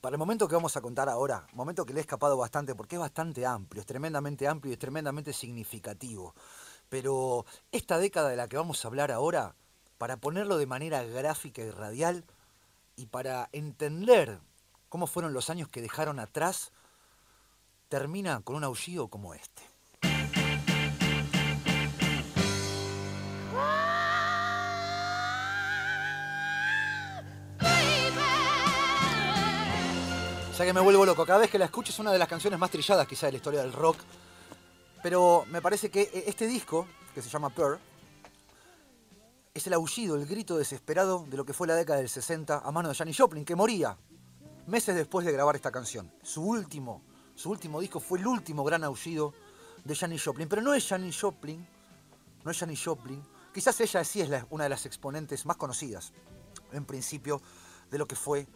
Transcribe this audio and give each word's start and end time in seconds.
Para 0.00 0.14
el 0.14 0.18
momento 0.18 0.46
que 0.46 0.54
vamos 0.54 0.76
a 0.76 0.80
contar 0.80 1.08
ahora, 1.08 1.44
momento 1.54 1.84
que 1.84 1.92
le 1.92 1.98
he 1.98 2.02
escapado 2.02 2.36
bastante 2.36 2.76
porque 2.76 2.94
es 2.94 3.00
bastante 3.00 3.44
amplio, 3.44 3.80
es 3.80 3.86
tremendamente 3.86 4.46
amplio 4.46 4.70
y 4.70 4.74
es 4.74 4.78
tremendamente 4.78 5.32
significativo. 5.32 6.36
Pero 6.88 7.44
esta 7.72 7.98
década 7.98 8.28
de 8.28 8.36
la 8.36 8.46
que 8.46 8.56
vamos 8.56 8.84
a 8.84 8.88
hablar 8.88 9.10
ahora, 9.10 9.56
para 9.98 10.16
ponerlo 10.16 10.56
de 10.56 10.66
manera 10.66 11.02
gráfica 11.02 11.62
y 11.62 11.70
radial 11.72 12.24
y 12.94 13.06
para 13.06 13.48
entender 13.50 14.38
cómo 14.88 15.08
fueron 15.08 15.32
los 15.32 15.50
años 15.50 15.68
que 15.68 15.82
dejaron 15.82 16.20
atrás, 16.20 16.70
termina 17.88 18.40
con 18.42 18.54
un 18.54 18.62
aullido 18.62 19.08
como 19.08 19.34
este. 19.34 19.62
Ya 30.58 30.64
que 30.64 30.72
me 30.72 30.80
vuelvo 30.80 31.06
loco, 31.06 31.24
cada 31.24 31.38
vez 31.38 31.52
que 31.52 31.58
la 31.58 31.66
escucho 31.66 31.92
es 31.92 31.98
una 32.00 32.10
de 32.10 32.18
las 32.18 32.26
canciones 32.26 32.58
más 32.58 32.68
trilladas 32.68 33.06
quizá 33.06 33.26
de 33.26 33.32
la 33.32 33.36
historia 33.36 33.60
del 33.62 33.72
rock. 33.72 33.96
Pero 35.04 35.44
me 35.52 35.62
parece 35.62 35.88
que 35.88 36.02
e-, 36.12 36.24
este 36.26 36.48
disco, 36.48 36.88
que 37.14 37.22
se 37.22 37.28
llama 37.28 37.48
Pearl, 37.48 37.78
es 39.54 39.64
el 39.68 39.74
aullido, 39.74 40.16
el 40.16 40.26
grito 40.26 40.58
desesperado 40.58 41.24
de 41.30 41.36
lo 41.36 41.44
que 41.44 41.52
fue 41.52 41.68
la 41.68 41.76
década 41.76 42.00
del 42.00 42.08
60 42.08 42.58
a 42.58 42.72
mano 42.72 42.88
de 42.88 42.96
Janis 42.96 43.16
Joplin, 43.16 43.44
que 43.44 43.54
moría 43.54 43.96
meses 44.66 44.96
después 44.96 45.24
de 45.24 45.30
grabar 45.30 45.54
esta 45.54 45.70
canción. 45.70 46.12
Su 46.24 46.42
último, 46.42 47.04
su 47.36 47.50
último 47.50 47.80
disco 47.80 48.00
fue 48.00 48.18
el 48.18 48.26
último 48.26 48.64
gran 48.64 48.82
aullido 48.82 49.34
de 49.84 49.94
Janis 49.94 50.24
Joplin. 50.24 50.48
Pero 50.48 50.60
no 50.60 50.74
es 50.74 50.88
Janis 50.88 51.20
Joplin, 51.20 51.64
no 52.44 52.50
es 52.50 52.58
Janis 52.58 52.84
Joplin. 52.84 53.22
Quizás 53.54 53.80
ella 53.80 54.02
sí 54.02 54.22
es 54.22 54.28
una 54.50 54.64
de 54.64 54.70
las 54.70 54.86
exponentes 54.86 55.46
más 55.46 55.56
conocidas, 55.56 56.12
en 56.72 56.84
principio, 56.84 57.40
de 57.92 57.98
lo 57.98 58.08
que 58.08 58.16
fue, 58.16 58.48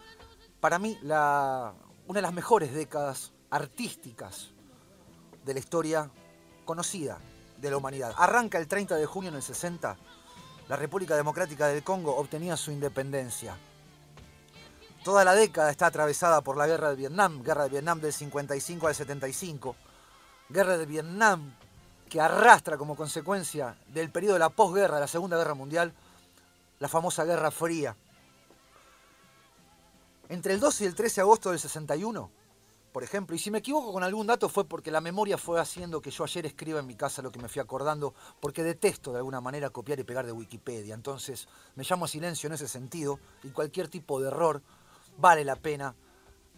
para 0.60 0.80
mí, 0.80 0.98
la, 1.02 1.74
una 2.12 2.18
de 2.18 2.26
las 2.26 2.34
mejores 2.34 2.74
décadas 2.74 3.32
artísticas 3.48 4.50
de 5.46 5.54
la 5.54 5.60
historia 5.60 6.10
conocida 6.66 7.18
de 7.56 7.70
la 7.70 7.78
humanidad. 7.78 8.12
Arranca 8.18 8.58
el 8.58 8.68
30 8.68 8.96
de 8.96 9.06
junio 9.06 9.30
en 9.30 9.36
el 9.36 9.42
60, 9.42 9.96
la 10.68 10.76
República 10.76 11.16
Democrática 11.16 11.68
del 11.68 11.82
Congo 11.82 12.14
obtenía 12.14 12.58
su 12.58 12.70
independencia. 12.70 13.56
Toda 15.02 15.24
la 15.24 15.34
década 15.34 15.70
está 15.70 15.86
atravesada 15.86 16.42
por 16.42 16.58
la 16.58 16.66
guerra 16.66 16.90
de 16.90 16.96
Vietnam, 16.96 17.42
guerra 17.42 17.62
de 17.62 17.70
Vietnam 17.70 17.98
del 17.98 18.12
55 18.12 18.88
al 18.88 18.94
75, 18.94 19.74
guerra 20.50 20.76
de 20.76 20.84
Vietnam 20.84 21.54
que 22.10 22.20
arrastra 22.20 22.76
como 22.76 22.94
consecuencia 22.94 23.74
del 23.88 24.10
periodo 24.10 24.34
de 24.34 24.40
la 24.40 24.50
posguerra, 24.50 24.96
de 24.96 25.00
la 25.00 25.08
Segunda 25.08 25.38
Guerra 25.38 25.54
Mundial, 25.54 25.94
la 26.78 26.88
famosa 26.88 27.24
Guerra 27.24 27.50
Fría. 27.50 27.96
Entre 30.28 30.54
el 30.54 30.60
12 30.60 30.84
y 30.84 30.86
el 30.86 30.94
13 30.94 31.16
de 31.16 31.20
agosto 31.22 31.50
del 31.50 31.58
61, 31.58 32.30
por 32.92 33.02
ejemplo, 33.02 33.34
y 33.34 33.38
si 33.38 33.50
me 33.50 33.58
equivoco 33.58 33.90
con 33.90 34.02
algún 34.02 34.26
dato 34.26 34.50
fue 34.50 34.66
porque 34.66 34.90
la 34.90 35.00
memoria 35.00 35.38
fue 35.38 35.58
haciendo 35.58 36.02
que 36.02 36.10
yo 36.10 36.24
ayer 36.24 36.44
escriba 36.44 36.78
en 36.80 36.86
mi 36.86 36.94
casa 36.94 37.22
lo 37.22 37.32
que 37.32 37.38
me 37.38 37.48
fui 37.48 37.60
acordando, 37.60 38.14
porque 38.38 38.62
detesto 38.62 39.12
de 39.12 39.18
alguna 39.18 39.40
manera 39.40 39.70
copiar 39.70 39.98
y 39.98 40.04
pegar 40.04 40.26
de 40.26 40.32
Wikipedia. 40.32 40.94
Entonces 40.94 41.48
me 41.74 41.84
llamo 41.84 42.04
a 42.04 42.08
silencio 42.08 42.48
en 42.48 42.52
ese 42.52 42.68
sentido 42.68 43.18
y 43.42 43.48
cualquier 43.48 43.88
tipo 43.88 44.20
de 44.20 44.28
error 44.28 44.62
vale 45.16 45.42
la 45.42 45.56
pena, 45.56 45.94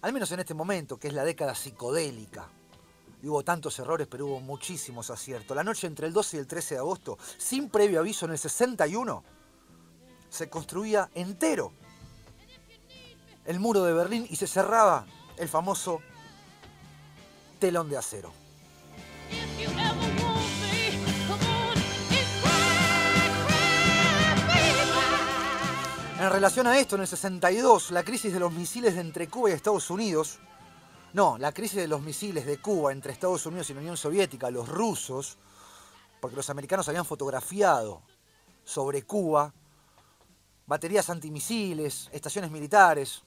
al 0.02 0.12
menos 0.12 0.32
en 0.32 0.40
este 0.40 0.54
momento, 0.54 0.98
que 0.98 1.06
es 1.06 1.14
la 1.14 1.24
década 1.24 1.54
psicodélica. 1.54 2.48
Hubo 3.22 3.44
tantos 3.44 3.78
errores, 3.78 4.08
pero 4.08 4.26
hubo 4.26 4.40
muchísimos 4.40 5.10
aciertos. 5.10 5.56
La 5.56 5.64
noche 5.64 5.86
entre 5.86 6.08
el 6.08 6.12
12 6.12 6.36
y 6.36 6.40
el 6.40 6.46
13 6.48 6.74
de 6.74 6.80
agosto, 6.80 7.16
sin 7.38 7.70
previo 7.70 8.00
aviso 8.00 8.26
en 8.26 8.32
el 8.32 8.38
61, 8.38 9.22
se 10.28 10.50
construía 10.50 11.08
entero 11.14 11.72
el 13.46 13.60
muro 13.60 13.82
de 13.84 13.92
Berlín 13.92 14.26
y 14.28 14.36
se 14.36 14.46
cerraba 14.46 15.06
el 15.36 15.48
famoso 15.48 16.00
telón 17.58 17.88
de 17.88 17.96
acero. 17.96 18.32
En 26.20 26.30
relación 26.30 26.66
a 26.66 26.78
esto, 26.78 26.94
en 26.94 27.02
el 27.02 27.08
62, 27.08 27.90
la 27.90 28.02
crisis 28.02 28.32
de 28.32 28.40
los 28.40 28.52
misiles 28.52 28.96
entre 28.96 29.28
Cuba 29.28 29.50
y 29.50 29.52
Estados 29.52 29.90
Unidos, 29.90 30.38
no, 31.12 31.36
la 31.38 31.52
crisis 31.52 31.76
de 31.76 31.88
los 31.88 32.00
misiles 32.00 32.46
de 32.46 32.58
Cuba 32.58 32.92
entre 32.92 33.12
Estados 33.12 33.44
Unidos 33.46 33.68
y 33.68 33.74
la 33.74 33.80
Unión 33.80 33.96
Soviética, 33.96 34.50
los 34.50 34.68
rusos, 34.68 35.36
porque 36.20 36.36
los 36.36 36.48
americanos 36.48 36.88
habían 36.88 37.04
fotografiado 37.04 38.02
sobre 38.64 39.02
Cuba 39.02 39.52
baterías 40.66 41.10
antimisiles, 41.10 42.08
estaciones 42.12 42.50
militares, 42.50 43.22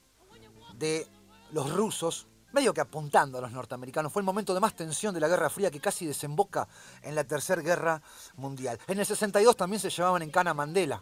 de 0.77 1.07
los 1.51 1.73
rusos, 1.73 2.27
medio 2.51 2.73
que 2.73 2.81
apuntando 2.81 3.37
a 3.37 3.41
los 3.41 3.51
norteamericanos. 3.51 4.11
Fue 4.11 4.21
el 4.21 4.25
momento 4.25 4.53
de 4.53 4.59
más 4.59 4.75
tensión 4.75 5.13
de 5.13 5.19
la 5.19 5.27
Guerra 5.27 5.49
Fría 5.49 5.71
que 5.71 5.79
casi 5.79 6.05
desemboca 6.05 6.67
en 7.01 7.15
la 7.15 7.23
Tercera 7.23 7.61
Guerra 7.61 8.01
Mundial. 8.35 8.79
En 8.87 8.99
el 8.99 9.05
62 9.05 9.55
también 9.55 9.79
se 9.79 9.89
llevaban 9.89 10.21
en 10.21 10.31
cana 10.31 10.53
Mandela, 10.53 11.01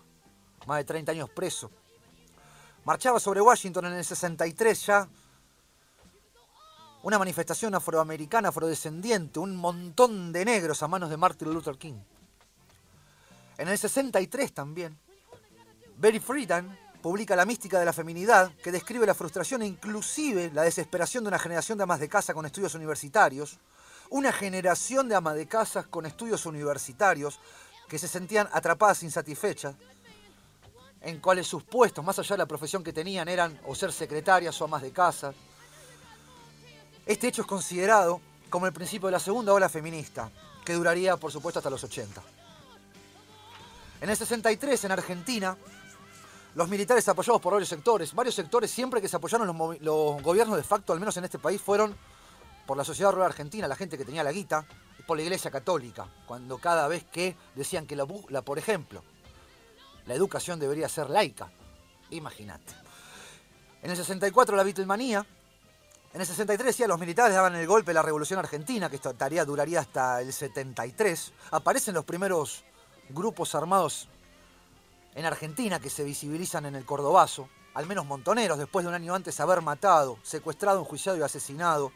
más 0.66 0.78
de 0.78 0.86
30 0.86 1.12
años 1.12 1.30
preso. 1.30 1.72
Marchaba 2.84 3.20
sobre 3.20 3.42
Washington 3.42 3.86
en 3.86 3.94
el 3.94 4.06
63 4.06 4.86
ya 4.86 5.10
una 7.06 7.20
manifestación 7.20 7.76
afroamericana, 7.76 8.50
afrodescendiente, 8.50 9.40
un 9.40 9.56
montón 9.56 10.34
de 10.34 10.44
negros 10.44 10.82
a 10.82 10.88
manos 10.88 11.12
de 11.12 11.18
Martin 11.18 11.54
Luther 11.54 11.78
King. 11.78 12.00
En 13.58 13.68
el 13.68 13.78
63 13.78 14.54
también, 14.54 14.98
Berry 15.98 16.20
Friedan 16.20 16.78
publica 17.06 17.36
La 17.36 17.46
mística 17.46 17.78
de 17.78 17.86
la 17.86 17.94
feminidad, 17.94 18.52
que 18.64 18.72
describe 18.72 19.06
la 19.06 19.14
frustración 19.14 19.62
e 19.62 19.68
inclusive 19.68 20.50
la 20.52 20.64
desesperación 20.64 21.24
de 21.24 21.28
una 21.28 21.38
generación 21.38 21.78
de 21.78 21.84
amas 21.84 22.00
de 22.00 22.10
casa 22.10 22.34
con 22.34 22.48
estudios 22.48 22.74
universitarios, 22.74 23.60
una 24.10 24.32
generación 24.34 25.08
de 25.08 25.14
amas 25.14 25.36
de 25.36 25.46
casa 25.46 25.84
con 25.84 26.08
estudios 26.08 26.48
universitarios 26.48 27.40
que 27.88 28.00
se 28.00 28.08
sentían 28.08 28.50
atrapadas 28.52 29.04
insatisfechas, 29.04 29.76
en 31.02 31.20
cuales 31.20 31.46
sus 31.46 31.62
puestos, 31.62 32.04
más 32.04 32.18
allá 32.18 32.34
de 32.34 32.40
la 32.40 32.48
profesión 32.48 32.84
que 32.84 32.92
tenían, 32.92 33.28
eran 33.28 33.62
o 33.68 33.76
ser 33.76 33.94
secretarias 33.94 34.60
o 34.60 34.66
amas 34.66 34.82
de 34.82 34.92
casa. 34.92 35.32
Este 37.06 37.28
hecho 37.28 37.44
es 37.44 37.48
considerado 37.48 38.20
como 38.50 38.66
el 38.66 38.74
principio 38.74 39.10
de 39.10 39.12
la 39.12 39.20
segunda 39.20 39.54
ola 39.54 39.70
feminista, 39.70 40.32
que 40.66 40.74
duraría, 40.74 41.18
por 41.18 41.32
supuesto, 41.32 41.60
hasta 41.60 41.70
los 41.70 41.84
80. 41.84 42.20
En 44.02 44.10
el 44.10 44.18
63, 44.18 44.86
en 44.86 44.92
Argentina, 44.92 45.56
los 46.56 46.70
militares 46.70 47.08
apoyados 47.10 47.42
por 47.42 47.54
varios 47.54 47.70
sectores. 47.70 48.14
Varios 48.14 48.34
sectores, 48.34 48.72
siempre 48.72 49.02
que 49.02 49.10
se 49.10 49.18
apoyaron 49.18 49.46
los, 49.82 50.24
gobiernos 50.24 50.56
de 50.58 50.64
facto, 50.64 50.94
al 50.94 51.00
menos 51.00 51.16
en 51.18 51.26
este 51.26 51.38
país, 51.38 51.62
fueron 51.62 51.96
por 52.66 52.78
la 52.78 52.84
sociedad 52.84 53.12
rural 53.12 53.28
argentina, 53.28 53.68
la 53.68 53.76
gente 53.76 53.98
que 53.98 54.06
tenía 54.06 54.24
la 54.24 54.32
guita, 54.32 54.66
y 54.98 55.04
por 55.04 55.18
la 55.18 55.24
iglesia 55.24 55.52
católica. 55.52 56.08
Cuando 56.26 56.58
cada 56.58 56.88
vez 56.88 57.04
que 57.04 57.36
decían 57.56 57.86
que, 57.86 57.96
la, 57.98 58.06
por 58.42 58.58
ejemplo, 58.58 59.04
la 60.06 60.14
educación 60.14 60.58
debería 60.58 60.88
ser 60.88 61.10
laica. 61.10 61.52
Imagínate. 62.12 62.74
En 63.84 63.92
el 63.92 63.98
64 63.98 64.56
la 64.56 64.64
Beatlemanía. 64.64 65.26
En 66.14 66.22
el 66.22 66.26
63 66.26 66.68
decía 66.68 66.88
los 66.88 66.98
militares 66.98 67.36
daban 67.36 67.56
el 67.56 67.68
golpe 67.68 67.92
a 67.92 67.96
la 67.96 68.02
Revolución 68.02 68.40
Argentina, 68.40 68.90
que 68.90 68.96
esta 68.96 69.14
tarea 69.14 69.44
duraría 69.44 69.82
hasta 69.82 70.22
el 70.22 70.32
73. 70.32 71.34
Aparecen 71.52 71.94
los 71.94 72.06
primeros 72.06 72.64
grupos 73.10 73.54
armados 73.54 74.08
en 75.16 75.26
Argentina 75.26 75.80
que 75.80 75.90
se 75.90 76.04
visibilizan 76.04 76.66
en 76.66 76.76
el 76.76 76.86
Cordobazo, 76.86 77.50
al 77.74 77.88
menos 77.88 78.06
montoneros, 78.06 78.58
después 78.58 78.84
de 78.84 78.90
un 78.90 78.96
año 78.96 79.16
antes 79.16 79.40
haber 79.40 79.62
matado, 79.62 80.20
secuestrado, 80.24 80.80
enjuiciado 80.80 81.18
y 81.18 81.22
asesinado 81.22 81.92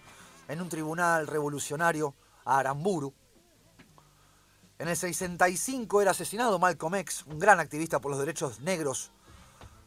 en 0.47 0.61
un 0.61 0.69
tribunal 0.69 1.27
revolucionario 1.27 2.15
a 2.45 2.59
Aramburu. 2.59 3.13
En 4.79 4.87
el 4.87 4.95
65 4.95 6.01
era 6.01 6.11
asesinado 6.11 6.57
Malcolm 6.57 6.95
X, 6.95 7.25
un 7.27 7.37
gran 7.37 7.59
activista 7.59 7.99
por 7.99 8.11
los 8.11 8.19
derechos 8.19 8.61
negros 8.61 9.11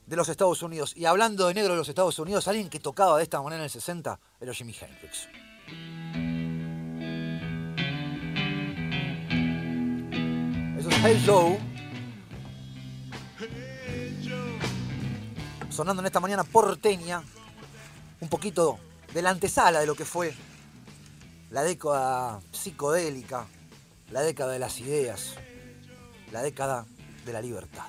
de 0.06 0.16
los 0.16 0.28
Estados 0.28 0.62
Unidos. 0.62 0.94
Y 0.94 1.06
hablando 1.06 1.48
de 1.48 1.54
negros 1.54 1.72
de 1.72 1.78
los 1.78 1.88
Estados 1.88 2.18
Unidos, 2.18 2.46
alguien 2.48 2.68
que 2.68 2.80
tocaba 2.80 3.16
de 3.16 3.22
esta 3.22 3.40
manera 3.40 3.62
en 3.62 3.64
el 3.64 3.70
60 3.70 4.20
era 4.40 4.52
Jimi 4.52 4.76
Hendrix. 4.78 5.28
Eso 10.78 10.90
es 10.90 10.96
Hey 11.02 11.71
sonando 15.72 16.02
en 16.02 16.06
esta 16.06 16.20
mañana 16.20 16.44
porteña, 16.44 17.22
un 18.20 18.28
poquito 18.28 18.78
de 19.14 19.22
la 19.22 19.30
antesala 19.30 19.80
de 19.80 19.86
lo 19.86 19.94
que 19.94 20.04
fue 20.04 20.34
la 21.50 21.62
década 21.62 22.40
psicodélica, 22.52 23.46
la 24.10 24.20
década 24.20 24.52
de 24.52 24.58
las 24.58 24.78
ideas, 24.80 25.34
la 26.30 26.42
década 26.42 26.86
de 27.24 27.32
la 27.32 27.40
libertad. 27.40 27.86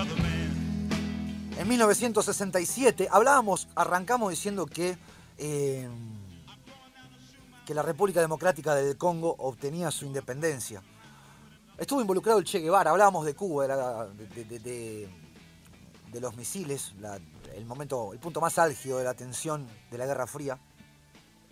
En 0.00 0.37
1967 1.68 3.08
hablábamos, 3.10 3.68
arrancamos 3.74 4.30
diciendo 4.30 4.66
que 4.66 4.98
eh, 5.38 5.88
que 7.68 7.74
la 7.74 7.82
República 7.82 8.22
Democrática 8.22 8.74
del 8.74 8.96
Congo 8.96 9.34
obtenía 9.40 9.90
su 9.90 10.06
independencia. 10.06 10.82
Estuvo 11.76 12.00
involucrado 12.00 12.38
el 12.38 12.46
Che 12.46 12.60
Guevara, 12.60 12.92
hablábamos 12.92 13.26
de 13.26 13.34
Cuba, 13.34 13.66
de, 13.66 15.06
los 16.18 16.34
misiles, 16.34 16.94
el, 17.54 17.66
momento, 17.66 18.14
el 18.14 18.20
punto 18.20 18.40
más 18.40 18.58
álgido 18.58 18.96
de 18.96 19.04
la 19.04 19.12
tensión 19.12 19.68
de 19.90 19.98
la 19.98 20.06
Guerra 20.06 20.26
Fría, 20.26 20.58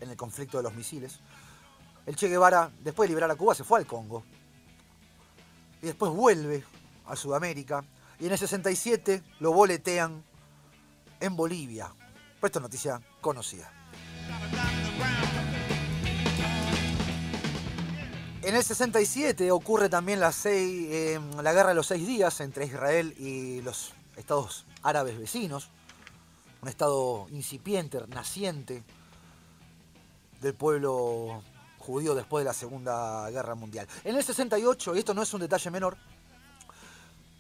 en 0.00 0.08
el 0.08 0.16
conflicto 0.16 0.56
de 0.56 0.62
los 0.62 0.74
misiles. 0.74 1.20
El 2.06 2.16
Che 2.16 2.28
Guevara, 2.28 2.70
después 2.82 3.06
de 3.06 3.10
liberar 3.10 3.30
a 3.30 3.36
Cuba, 3.36 3.54
se 3.54 3.62
fue 3.62 3.80
al 3.80 3.86
Congo. 3.86 4.24
Y 5.82 5.86
después 5.88 6.10
vuelve 6.12 6.64
a 7.04 7.14
Sudamérica. 7.14 7.84
Y 8.18 8.26
en 8.26 8.32
el 8.32 8.38
67 8.38 9.22
lo 9.40 9.52
boletean 9.52 10.24
en 11.20 11.36
Bolivia. 11.36 11.92
Pues 12.40 12.50
esto 12.50 12.58
es 12.58 12.62
noticia 12.62 13.00
conocida. 13.20 13.70
En 18.42 18.54
el 18.54 18.62
67 18.62 19.50
ocurre 19.50 19.88
también 19.88 20.20
la, 20.20 20.32
eh, 20.44 21.20
la 21.42 21.52
guerra 21.52 21.70
de 21.70 21.74
los 21.74 21.88
seis 21.88 22.06
días 22.06 22.40
entre 22.40 22.64
Israel 22.66 23.12
y 23.18 23.60
los 23.62 23.92
estados 24.16 24.66
árabes 24.82 25.19
vecinos, 25.19 25.70
un 26.62 26.69
estado 26.69 27.26
incipiente, 27.30 27.98
naciente 28.06 28.84
del 30.40 30.54
pueblo 30.54 31.42
judío 31.78 32.14
después 32.14 32.44
de 32.44 32.48
la 32.48 32.54
Segunda 32.54 33.28
Guerra 33.30 33.56
Mundial. 33.56 33.88
En 34.04 34.16
el 34.16 34.22
68, 34.22 34.94
y 34.94 35.00
esto 35.00 35.12
no 35.12 35.22
es 35.22 35.34
un 35.34 35.40
detalle 35.40 35.70
menor, 35.70 35.96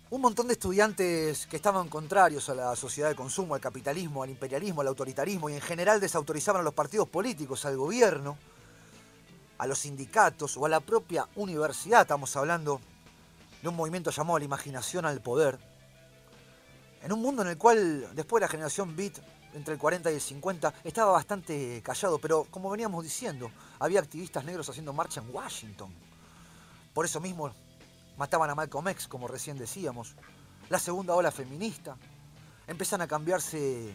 un 0.08 0.20
montón 0.20 0.46
de 0.46 0.52
estudiantes 0.52 1.46
que 1.46 1.56
estaban 1.56 1.88
contrarios 1.88 2.48
a 2.48 2.54
la 2.54 2.76
sociedad 2.76 3.08
de 3.08 3.16
consumo, 3.16 3.56
al 3.56 3.60
capitalismo, 3.60 4.22
al 4.22 4.30
imperialismo, 4.30 4.80
al 4.80 4.86
autoritarismo 4.86 5.50
y 5.50 5.54
en 5.54 5.60
general 5.60 6.00
desautorizaban 6.00 6.60
a 6.60 6.64
los 6.64 6.74
partidos 6.74 7.08
políticos, 7.08 7.64
al 7.64 7.76
gobierno, 7.76 8.38
a 9.58 9.66
los 9.66 9.80
sindicatos 9.80 10.56
o 10.56 10.64
a 10.64 10.68
la 10.68 10.78
propia 10.78 11.26
universidad. 11.34 12.02
Estamos 12.02 12.36
hablando 12.36 12.80
de 13.60 13.68
un 13.68 13.74
movimiento 13.74 14.12
llamado 14.12 14.38
la 14.38 14.44
imaginación 14.44 15.06
al 15.06 15.20
poder. 15.20 15.58
En 17.02 17.12
un 17.12 17.20
mundo 17.20 17.42
en 17.42 17.48
el 17.48 17.58
cual, 17.58 18.14
después 18.14 18.40
de 18.40 18.46
la 18.46 18.50
generación 18.50 18.94
Beat, 18.94 19.18
entre 19.54 19.74
el 19.74 19.80
40 19.80 20.12
y 20.12 20.14
el 20.14 20.20
50, 20.20 20.74
estaba 20.84 21.12
bastante 21.12 21.82
callado, 21.82 22.18
pero 22.18 22.44
como 22.44 22.70
veníamos 22.70 23.02
diciendo, 23.02 23.50
había 23.80 24.00
activistas 24.00 24.44
negros 24.44 24.68
haciendo 24.68 24.92
marcha 24.92 25.20
en 25.20 25.34
Washington. 25.34 25.92
Por 26.94 27.04
eso 27.04 27.20
mismo 27.20 27.52
mataban 28.16 28.50
a 28.50 28.54
Malcolm 28.54 28.88
X, 28.88 29.08
como 29.08 29.28
recién 29.28 29.58
decíamos. 29.58 30.14
La 30.68 30.78
segunda 30.78 31.14
ola 31.14 31.30
feminista. 31.30 31.96
Empiezan 32.66 33.00
a 33.00 33.06
cambiarse 33.06 33.94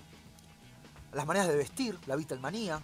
las 1.11 1.25
maneras 1.25 1.49
de 1.49 1.55
vestir, 1.55 1.99
la 2.07 2.17
manía 2.39 2.81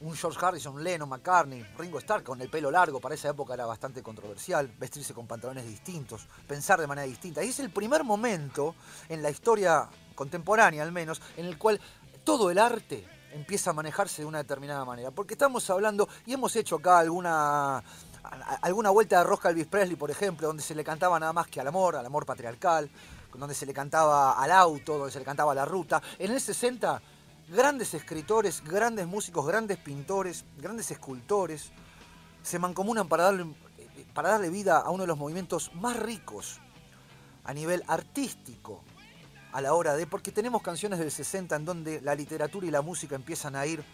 un 0.00 0.16
George 0.16 0.38
Harrison, 0.40 0.82
Lennon, 0.82 1.08
McCartney, 1.08 1.62
Ringo 1.76 1.98
Starr 1.98 2.22
con 2.22 2.40
el 2.40 2.48
pelo 2.48 2.70
largo, 2.70 3.00
para 3.00 3.14
esa 3.14 3.28
época 3.28 3.52
era 3.52 3.66
bastante 3.66 4.02
controversial, 4.02 4.66
vestirse 4.78 5.12
con 5.12 5.26
pantalones 5.26 5.66
distintos, 5.66 6.26
pensar 6.46 6.80
de 6.80 6.86
manera 6.86 7.06
distinta. 7.06 7.44
Y 7.44 7.50
es 7.50 7.60
el 7.60 7.70
primer 7.70 8.02
momento 8.02 8.74
en 9.08 9.22
la 9.22 9.30
historia 9.30 9.88
contemporánea, 10.14 10.82
al 10.82 10.92
menos, 10.92 11.20
en 11.36 11.44
el 11.44 11.58
cual 11.58 11.78
todo 12.24 12.50
el 12.50 12.58
arte 12.58 13.06
empieza 13.32 13.70
a 13.70 13.72
manejarse 13.74 14.22
de 14.22 14.26
una 14.26 14.38
determinada 14.38 14.86
manera. 14.86 15.10
Porque 15.10 15.34
estamos 15.34 15.68
hablando, 15.68 16.08
y 16.24 16.32
hemos 16.32 16.56
hecho 16.56 16.76
acá 16.76 16.98
alguna, 16.98 17.84
alguna 18.62 18.90
vuelta 18.90 19.18
de 19.18 19.24
rosca 19.24 19.48
a 19.48 19.50
Elvis 19.50 19.66
Presley, 19.66 19.96
por 19.96 20.10
ejemplo, 20.10 20.46
donde 20.46 20.62
se 20.62 20.74
le 20.74 20.84
cantaba 20.84 21.18
nada 21.18 21.32
más 21.32 21.48
que 21.48 21.60
al 21.60 21.68
amor, 21.68 21.96
al 21.96 22.06
amor 22.06 22.26
patriarcal, 22.26 22.90
donde 23.34 23.54
se 23.54 23.66
le 23.66 23.72
cantaba 23.72 24.32
al 24.32 24.50
auto, 24.50 24.98
donde 24.98 25.12
se 25.12 25.18
le 25.18 25.24
cantaba 25.24 25.52
a 25.52 25.54
la 25.54 25.64
ruta. 25.64 26.02
En 26.18 26.32
el 26.32 26.40
60 26.40 27.00
grandes 27.48 27.94
escritores, 27.94 28.62
grandes 28.64 29.06
músicos, 29.06 29.46
grandes 29.46 29.78
pintores, 29.78 30.44
grandes 30.58 30.90
escultores, 30.90 31.70
se 32.42 32.58
mancomunan 32.58 33.08
para 33.08 33.32
para 34.14 34.30
darle 34.30 34.50
vida 34.50 34.78
a 34.78 34.90
uno 34.90 35.04
de 35.04 35.08
los 35.08 35.18
movimientos 35.18 35.70
más 35.74 35.96
ricos 35.96 36.60
a 37.44 37.54
nivel 37.54 37.84
artístico 37.86 38.82
a 39.52 39.60
la 39.60 39.74
hora 39.74 39.94
de, 39.94 40.06
porque 40.06 40.32
tenemos 40.32 40.62
canciones 40.62 40.98
del 40.98 41.10
60 41.10 41.56
en 41.56 41.64
donde 41.64 42.00
la 42.00 42.14
literatura 42.14 42.66
y 42.66 42.70
la 42.70 42.82
música 42.82 43.16
empiezan 43.16 43.56
a 43.56 43.66
ir 43.66 43.84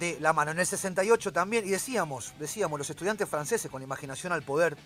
de 0.00 0.18
la 0.18 0.32
mano. 0.32 0.50
En 0.50 0.58
el 0.58 0.66
68 0.66 1.32
también, 1.32 1.64
y 1.64 1.70
decíamos, 1.70 2.34
decíamos, 2.40 2.76
los 2.76 2.90
estudiantes 2.90 3.28
franceses 3.28 3.70
con 3.70 3.82
imaginación 3.82 4.32
al 4.32 4.42
poder 4.42 4.76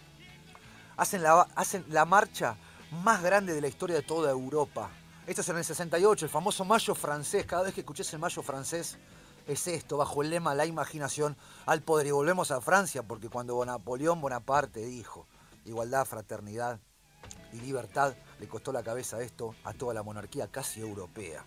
hacen 0.99 1.23
la, 1.23 1.49
hacen 1.55 1.87
la 1.89 2.05
marcha 2.05 2.57
más 3.03 3.23
grande 3.23 3.55
de 3.55 3.63
la 3.63 3.69
historia 3.69 3.97
de 3.97 4.03
toda 4.03 4.31
Europa 4.31 4.91
esto 5.27 5.41
es 5.41 5.49
en 5.49 5.57
el 5.57 5.65
68, 5.65 6.27
el 6.27 6.31
famoso 6.31 6.67
mayo 6.67 6.95
francés. 6.95 7.47
Cada 7.47 7.63
vez 7.63 7.73
que 7.73 7.81
escuches 7.81 8.13
el 8.13 8.19
mayo 8.19 8.43
francés, 8.43 8.99
es 9.47 9.67
esto, 9.69 9.97
bajo 9.97 10.23
el 10.23 10.29
lema 10.29 10.55
la 10.55 10.67
imaginación 10.67 11.35
al 11.65 11.81
poder. 11.81 12.09
Y 12.09 12.11
volvemos 12.11 12.51
a 12.51 12.61
Francia, 12.61 13.03
porque 13.03 13.31
cuando 13.31 13.65
Napoleón 13.65 14.21
Bonaparte 14.21 14.85
dijo 14.85 15.27
igualdad, 15.65 16.05
fraternidad 16.05 16.79
y 17.55 17.61
libertad, 17.61 18.15
le 18.39 18.49
costó 18.49 18.71
la 18.71 18.83
cabeza 18.83 19.23
esto 19.23 19.55
a 19.65 19.73
toda 19.73 19.95
la 19.95 20.03
monarquía 20.03 20.49
casi 20.49 20.81
europea. 20.81 21.43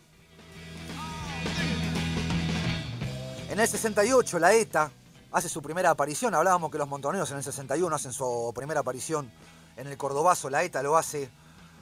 En 3.57 3.61
el 3.61 3.67
68, 3.67 4.37
la 4.37 4.53
ETA 4.53 4.91
hace 5.31 5.49
su 5.49 5.63
primera 5.63 5.89
aparición. 5.89 6.35
Hablábamos 6.35 6.69
que 6.69 6.77
los 6.77 6.87
montoneros 6.87 7.31
en 7.31 7.37
el 7.37 7.43
61 7.43 7.95
hacen 7.95 8.13
su 8.13 8.51
primera 8.53 8.81
aparición 8.81 9.31
en 9.75 9.87
el 9.87 9.97
Cordobazo. 9.97 10.51
La 10.51 10.61
ETA 10.61 10.83
lo 10.83 10.95
hace 10.95 11.31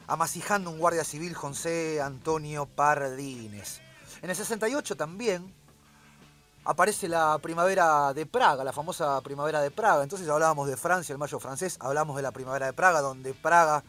amasijando 0.07 0.69
un 0.69 0.79
guardia 0.79 1.03
civil 1.03 1.33
José 1.35 1.99
Antonio 2.01 2.65
Pardines. 2.65 3.81
En 4.21 4.29
el 4.29 4.37
68 4.37 4.95
también 4.95 5.53
aparece 6.63 7.09
la 7.09 7.37
primavera 7.39 8.13
de 8.13 8.25
Praga, 8.25 8.63
la 8.63 8.71
famosa 8.71 9.19
primavera 9.19 9.59
de 9.59 9.69
Praga. 9.69 10.01
Entonces 10.01 10.29
hablábamos 10.29 10.69
de 10.69 10.77
Francia, 10.77 11.11
el 11.11 11.19
mayo 11.19 11.41
francés, 11.41 11.75
hablamos 11.81 12.15
de 12.15 12.21
la 12.21 12.31
primavera 12.31 12.67
de 12.67 12.73
Praga, 12.73 13.01
donde 13.01 13.33
Praga 13.33 13.83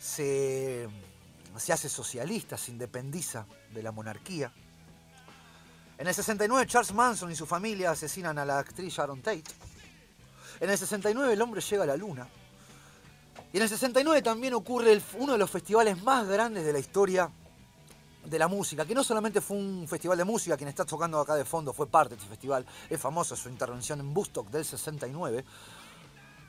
se, 0.00 0.88
se 1.56 1.72
hace 1.72 1.88
socialista, 1.88 2.58
se 2.58 2.72
independiza 2.72 3.46
de 3.72 3.80
la 3.80 3.92
monarquía. 3.92 4.52
En 5.98 6.06
el 6.06 6.14
69 6.14 6.64
Charles 6.66 6.94
Manson 6.94 7.32
y 7.32 7.34
su 7.34 7.44
familia 7.44 7.90
asesinan 7.90 8.38
a 8.38 8.44
la 8.44 8.60
actriz 8.60 8.94
Sharon 8.94 9.20
Tate. 9.20 9.42
En 10.60 10.70
el 10.70 10.78
69 10.78 11.32
el 11.32 11.42
hombre 11.42 11.60
llega 11.60 11.82
a 11.82 11.86
la 11.86 11.96
luna. 11.96 12.28
Y 13.52 13.56
en 13.56 13.64
el 13.64 13.68
69 13.68 14.22
también 14.22 14.54
ocurre 14.54 15.02
uno 15.18 15.32
de 15.32 15.38
los 15.38 15.50
festivales 15.50 16.00
más 16.04 16.28
grandes 16.28 16.64
de 16.64 16.72
la 16.72 16.78
historia 16.78 17.28
de 18.24 18.38
la 18.38 18.46
música, 18.46 18.84
que 18.84 18.94
no 18.94 19.02
solamente 19.02 19.40
fue 19.40 19.56
un 19.56 19.88
festival 19.88 20.18
de 20.18 20.24
música, 20.24 20.56
quien 20.56 20.68
está 20.68 20.84
tocando 20.84 21.18
acá 21.18 21.34
de 21.34 21.44
fondo 21.44 21.72
fue 21.72 21.86
parte 21.86 22.14
de 22.14 22.20
este 22.20 22.28
festival, 22.28 22.64
es 22.88 23.00
famosa 23.00 23.34
su 23.34 23.48
intervención 23.48 23.98
en 24.00 24.12
Bustock 24.12 24.50
del 24.50 24.64
69, 24.64 25.44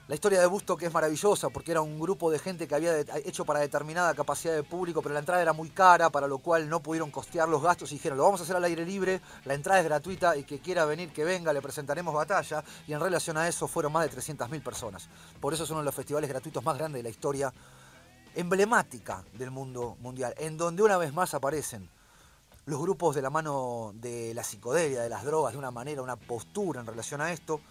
la 0.09 0.15
historia 0.15 0.39
de 0.39 0.47
Bustock 0.47 0.81
es 0.81 0.91
maravillosa 0.91 1.51
porque 1.51 1.69
era 1.69 1.81
un 1.81 1.99
grupo 1.99 2.31
de 2.31 2.39
gente 2.39 2.67
que 2.67 2.73
había 2.73 2.97
hecho 3.23 3.45
para 3.45 3.59
determinada 3.59 4.15
capacidad 4.15 4.55
de 4.55 4.63
público, 4.63 5.03
pero 5.03 5.13
la 5.13 5.19
entrada 5.19 5.39
era 5.39 5.53
muy 5.53 5.69
cara, 5.69 6.09
para 6.09 6.25
lo 6.25 6.39
cual 6.39 6.67
no 6.67 6.79
pudieron 6.79 7.11
costear 7.11 7.47
los 7.47 7.61
gastos 7.61 7.91
y 7.91 7.93
dijeron, 7.93 8.17
lo 8.17 8.23
vamos 8.23 8.39
a 8.39 8.43
hacer 8.43 8.55
al 8.55 8.63
aire 8.63 8.87
libre, 8.87 9.21
la 9.45 9.53
entrada 9.53 9.81
es 9.81 9.85
gratuita 9.85 10.35
y 10.35 10.45
que 10.45 10.61
quiera 10.61 10.85
venir, 10.85 11.13
que 11.13 11.23
venga, 11.23 11.53
le 11.53 11.61
presentaremos 11.61 12.11
batalla. 12.11 12.63
Y 12.87 12.93
en 12.93 12.99
relación 12.99 13.37
a 13.37 13.47
eso 13.47 13.67
fueron 13.67 13.93
más 13.93 14.09
de 14.09 14.19
300.000 14.19 14.63
personas. 14.63 15.07
Por 15.39 15.53
eso 15.53 15.63
es 15.63 15.69
uno 15.69 15.81
de 15.81 15.85
los 15.85 15.93
festivales 15.93 16.27
gratuitos 16.27 16.63
más 16.63 16.75
grandes 16.75 16.97
de 16.97 17.03
la 17.03 17.09
historia 17.09 17.53
emblemática 18.33 19.23
del 19.33 19.51
mundo 19.51 19.95
mundial, 20.01 20.33
en 20.39 20.57
donde 20.57 20.81
una 20.81 20.97
vez 20.97 21.13
más 21.13 21.35
aparecen 21.35 21.87
los 22.65 22.81
grupos 22.81 23.13
de 23.13 23.21
la 23.21 23.29
mano 23.29 23.91
de 23.93 24.33
la 24.33 24.43
psicodelia, 24.43 25.03
de 25.03 25.09
las 25.09 25.23
drogas, 25.23 25.53
de 25.53 25.59
una 25.59 25.69
manera, 25.69 26.01
una 26.01 26.15
postura 26.15 26.79
en 26.79 26.87
relación 26.87 27.21
a 27.21 27.31
esto 27.31 27.61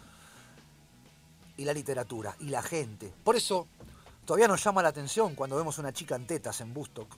y 1.58 1.64
la 1.64 1.74
literatura 1.74 2.34
y 2.40 2.48
la 2.48 2.62
gente. 2.62 3.12
Por 3.22 3.36
eso 3.36 3.68
todavía 4.24 4.48
nos 4.48 4.64
llama 4.64 4.82
la 4.82 4.88
atención 4.88 5.34
cuando 5.34 5.56
vemos 5.56 5.76
una 5.78 5.92
chica 5.92 6.16
en 6.16 6.26
tetas 6.26 6.62
en 6.62 6.72
Bustock. 6.72 7.14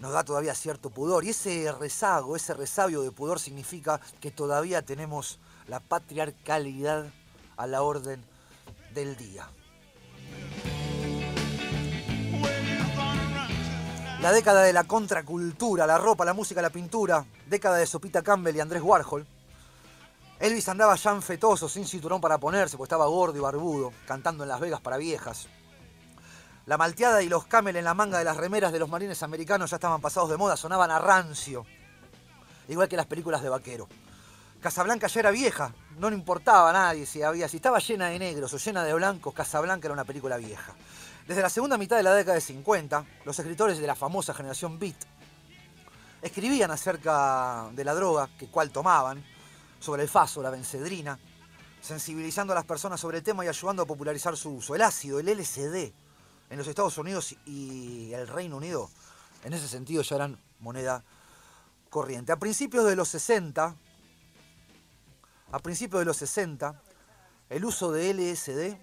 Nos 0.00 0.12
da 0.12 0.24
todavía 0.24 0.54
cierto 0.54 0.90
pudor. 0.90 1.24
Y 1.24 1.30
ese 1.30 1.70
rezago, 1.72 2.34
ese 2.34 2.54
resabio 2.54 3.02
de 3.02 3.12
pudor 3.12 3.38
significa 3.38 4.00
que 4.20 4.30
todavía 4.30 4.82
tenemos 4.82 5.38
la 5.68 5.80
patriarcalidad 5.80 7.12
a 7.56 7.66
la 7.66 7.82
orden 7.82 8.24
del 8.94 9.16
día. 9.16 9.48
La 14.22 14.32
década 14.32 14.62
de 14.62 14.72
la 14.72 14.84
contracultura, 14.84 15.86
la 15.86 15.98
ropa, 15.98 16.24
la 16.24 16.34
música, 16.34 16.62
la 16.62 16.70
pintura, 16.70 17.24
década 17.46 17.76
de 17.76 17.86
Sopita 17.86 18.22
Campbell 18.22 18.56
y 18.56 18.60
Andrés 18.60 18.82
Warhol, 18.82 19.26
Elvis 20.40 20.68
andaba 20.68 20.94
ya 20.94 21.10
enfetoso, 21.10 21.68
sin 21.68 21.84
cinturón 21.84 22.20
para 22.20 22.38
ponerse, 22.38 22.76
porque 22.76 22.88
estaba 22.88 23.06
gordo 23.06 23.36
y 23.36 23.40
barbudo, 23.40 23.92
cantando 24.06 24.44
en 24.44 24.48
Las 24.48 24.60
Vegas 24.60 24.80
para 24.80 24.96
viejas. 24.96 25.48
La 26.66 26.76
malteada 26.76 27.22
y 27.22 27.28
los 27.28 27.46
camel 27.46 27.76
en 27.76 27.84
la 27.84 27.94
manga 27.94 28.18
de 28.18 28.24
las 28.24 28.36
remeras 28.36 28.72
de 28.72 28.78
los 28.78 28.88
marines 28.88 29.22
americanos 29.22 29.70
ya 29.70 29.76
estaban 29.76 30.00
pasados 30.00 30.30
de 30.30 30.36
moda, 30.36 30.56
sonaban 30.56 30.90
a 30.90 30.98
rancio. 30.98 31.66
Igual 32.68 32.88
que 32.88 32.96
las 32.96 33.06
películas 33.06 33.42
de 33.42 33.48
vaquero. 33.48 33.88
Casablanca 34.60 35.06
ya 35.06 35.20
era 35.20 35.30
vieja, 35.30 35.72
no 35.98 36.10
le 36.10 36.16
importaba 36.16 36.70
a 36.70 36.72
nadie 36.72 37.06
si 37.06 37.22
había, 37.22 37.48
si 37.48 37.56
estaba 37.56 37.78
llena 37.78 38.08
de 38.08 38.18
negros 38.18 38.52
o 38.52 38.58
llena 38.58 38.84
de 38.84 38.92
blancos, 38.92 39.32
Casablanca 39.32 39.86
era 39.86 39.94
una 39.94 40.04
película 40.04 40.36
vieja. 40.36 40.74
Desde 41.26 41.42
la 41.42 41.48
segunda 41.48 41.78
mitad 41.78 41.96
de 41.96 42.02
la 42.02 42.14
década 42.14 42.34
de 42.34 42.40
50, 42.40 43.04
los 43.24 43.38
escritores 43.38 43.78
de 43.78 43.86
la 43.86 43.94
famosa 43.94 44.34
generación 44.34 44.78
Beat 44.78 44.96
escribían 46.22 46.70
acerca 46.70 47.68
de 47.72 47.84
la 47.84 47.94
droga 47.94 48.28
que 48.38 48.48
cual 48.48 48.70
tomaban, 48.70 49.24
sobre 49.78 50.02
el 50.02 50.08
faso, 50.08 50.42
la 50.42 50.50
bencedrina, 50.50 51.18
sensibilizando 51.80 52.52
a 52.52 52.56
las 52.56 52.64
personas 52.64 53.00
sobre 53.00 53.18
el 53.18 53.24
tema 53.24 53.44
y 53.44 53.48
ayudando 53.48 53.82
a 53.82 53.86
popularizar 53.86 54.36
su 54.36 54.50
uso. 54.50 54.74
El 54.74 54.82
ácido, 54.82 55.20
el 55.20 55.28
LSD, 55.28 55.92
en 56.50 56.58
los 56.58 56.66
Estados 56.66 56.96
Unidos 56.98 57.36
y 57.44 58.12
el 58.12 58.26
Reino 58.26 58.56
Unido, 58.56 58.90
en 59.44 59.52
ese 59.52 59.68
sentido 59.68 60.02
ya 60.02 60.16
eran 60.16 60.38
moneda 60.60 61.04
corriente. 61.90 62.32
A 62.32 62.36
principios 62.36 62.84
de 62.86 62.96
los 62.96 63.08
60, 63.08 63.76
a 65.52 65.58
principios 65.60 66.00
de 66.00 66.04
los 66.06 66.16
60, 66.16 66.82
el 67.50 67.64
uso 67.64 67.92
de 67.92 68.12
LSD 68.12 68.76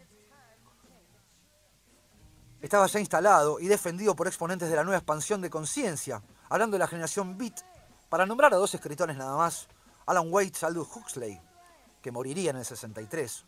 estaba 2.62 2.88
ya 2.88 3.00
instalado 3.00 3.60
y 3.60 3.68
defendido 3.68 4.16
por 4.16 4.28
exponentes 4.28 4.70
de 4.70 4.76
la 4.76 4.84
nueva 4.84 4.98
expansión 4.98 5.42
de 5.42 5.50
conciencia, 5.50 6.24
hablando 6.50 6.76
de 6.76 6.80
la 6.80 6.88
generación 6.88 7.38
Beat, 7.38 7.62
para 8.10 8.26
nombrar 8.26 8.54
a 8.54 8.58
dos 8.58 8.74
escritores 8.74 9.16
nada 9.18 9.36
más, 9.38 9.68
Alan 10.08 10.32
Waits 10.32 10.64
Aldous 10.64 10.88
Huxley, 10.96 11.42
que 12.02 12.12
morirían 12.12 12.56
en 12.56 12.60
el 12.60 12.66
63, 12.66 13.46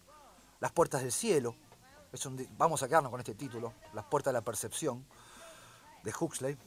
Las 0.59 0.71
Puertas 0.71 1.03
del 1.03 1.11
Cielo, 1.11 1.55
vamos 2.57 2.81
a 2.81 2.87
quedarnos 2.87 3.11
con 3.11 3.19
este 3.19 3.35
título, 3.35 3.73
Las 3.93 4.05
Puertas 4.05 4.33
de 4.33 4.39
la 4.39 4.43
Percepción, 4.43 5.05
de 6.03 6.13
Huxley. 6.19 6.57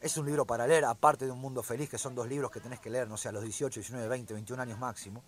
Es 0.00 0.16
un 0.16 0.26
libro 0.26 0.46
para 0.46 0.66
leer, 0.66 0.84
aparte 0.84 1.24
de 1.24 1.32
Un 1.32 1.40
Mundo 1.40 1.64
Feliz, 1.64 1.90
que 1.90 1.98
son 1.98 2.14
dos 2.14 2.28
libros 2.28 2.52
que 2.52 2.60
tenés 2.60 2.78
que 2.78 2.88
leer, 2.88 3.08
no 3.08 3.16
sé, 3.16 3.28
a 3.28 3.32
los 3.32 3.42
18, 3.42 3.80
19, 3.80 4.06
20, 4.06 4.34
21 4.34 4.62
años 4.62 4.78
máximo. 4.78 5.24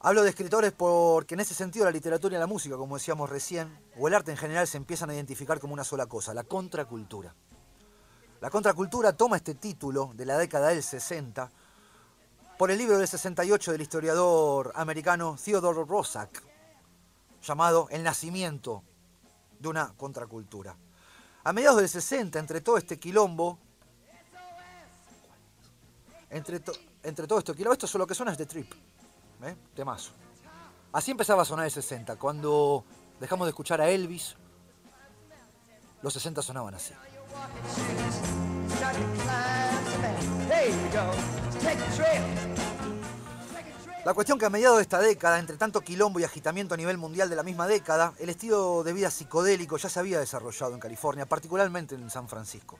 Hablo 0.00 0.22
de 0.22 0.30
escritores 0.30 0.72
porque 0.72 1.34
en 1.34 1.40
ese 1.40 1.54
sentido 1.54 1.84
la 1.84 1.90
literatura 1.92 2.34
y 2.34 2.40
la 2.40 2.46
música, 2.46 2.76
como 2.76 2.96
decíamos 2.96 3.30
recién, 3.30 3.78
o 3.96 4.08
el 4.08 4.14
arte 4.14 4.32
en 4.32 4.38
general 4.38 4.66
se 4.66 4.78
empiezan 4.78 5.10
a 5.10 5.14
identificar 5.14 5.60
como 5.60 5.74
una 5.74 5.84
sola 5.84 6.06
cosa, 6.06 6.34
la 6.34 6.42
contracultura. 6.42 7.34
La 8.40 8.48
contracultura 8.48 9.12
toma 9.12 9.36
este 9.36 9.54
título 9.54 10.12
de 10.14 10.24
la 10.24 10.38
década 10.38 10.68
del 10.68 10.82
60 10.82 11.52
por 12.60 12.70
el 12.70 12.76
libro 12.76 12.98
del 12.98 13.08
68 13.08 13.72
del 13.72 13.80
historiador 13.80 14.70
americano 14.74 15.34
Theodore 15.42 15.82
Roszak, 15.82 16.42
llamado 17.42 17.88
El 17.90 18.02
nacimiento 18.02 18.82
de 19.58 19.68
una 19.68 19.94
contracultura. 19.96 20.76
A 21.42 21.54
mediados 21.54 21.78
del 21.78 21.88
60, 21.88 22.38
entre 22.38 22.60
todo 22.60 22.76
este 22.76 23.00
quilombo, 23.00 23.58
entre, 26.28 26.60
todo 26.60 27.38
este 27.38 27.54
quilombo, 27.54 27.72
esto 27.72 27.86
es 27.86 27.94
lo 27.94 28.06
que 28.06 28.14
suena 28.14 28.32
es 28.32 28.36
de 28.36 28.44
Trip, 28.44 28.70
¿eh? 29.42 29.56
temazo. 29.74 30.12
Así 30.92 31.12
empezaba 31.12 31.40
a 31.40 31.46
sonar 31.46 31.64
el 31.64 31.72
60, 31.72 32.16
cuando 32.16 32.84
dejamos 33.18 33.46
de 33.46 33.52
escuchar 33.52 33.80
a 33.80 33.88
Elvis, 33.88 34.36
los 36.02 36.12
60 36.12 36.42
sonaban 36.42 36.74
así. 36.74 36.92
La 44.04 44.14
cuestión 44.14 44.38
que 44.38 44.46
a 44.46 44.50
mediados 44.50 44.78
de 44.78 44.82
esta 44.82 44.98
década, 44.98 45.38
entre 45.38 45.56
tanto 45.56 45.82
quilombo 45.82 46.18
y 46.18 46.24
agitamiento 46.24 46.74
a 46.74 46.76
nivel 46.76 46.96
mundial 46.96 47.28
de 47.28 47.36
la 47.36 47.42
misma 47.42 47.66
década, 47.66 48.14
el 48.18 48.30
estilo 48.30 48.82
de 48.82 48.94
vida 48.94 49.10
psicodélico 49.10 49.76
ya 49.76 49.90
se 49.90 50.00
había 50.00 50.18
desarrollado 50.18 50.74
en 50.74 50.80
California, 50.80 51.26
particularmente 51.26 51.94
en 51.94 52.08
San 52.08 52.26
Francisco, 52.28 52.78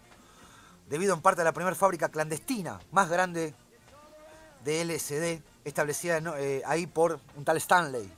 debido 0.89 1.15
en 1.15 1.21
parte 1.21 1.43
a 1.43 1.45
la 1.45 1.53
primera 1.53 1.77
fábrica 1.77 2.09
clandestina 2.09 2.81
más 2.91 3.11
grande 3.11 3.55
de 4.65 4.85
LSD, 4.85 5.43
establecida 5.65 6.19
eh, 6.39 6.63
ahí 6.65 6.87
por 6.87 7.21
un 7.37 7.45
tal 7.45 7.59
Stanley. 7.59 8.11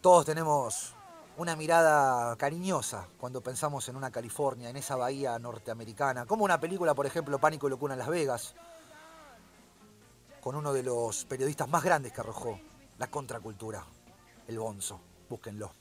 Todos 0.00 0.24
tenemos 0.24 0.94
una 1.36 1.56
mirada 1.56 2.36
cariñosa 2.36 3.08
cuando 3.18 3.40
pensamos 3.40 3.88
en 3.88 3.96
una 3.96 4.10
California, 4.10 4.70
en 4.70 4.76
esa 4.76 4.96
bahía 4.96 5.38
norteamericana, 5.38 6.26
como 6.26 6.44
una 6.44 6.60
película, 6.60 6.94
por 6.94 7.06
ejemplo, 7.06 7.38
Pánico 7.38 7.66
y 7.66 7.70
Locura 7.70 7.94
en 7.94 7.98
Las 7.98 8.08
Vegas, 8.08 8.54
con 10.40 10.54
uno 10.54 10.72
de 10.72 10.82
los 10.82 11.24
periodistas 11.24 11.68
más 11.68 11.82
grandes 11.82 12.12
que 12.12 12.20
arrojó 12.20 12.60
la 12.98 13.08
contracultura, 13.08 13.84
el 14.46 14.58
Bonzo. 14.58 15.00
Búsquenlo. 15.28 15.72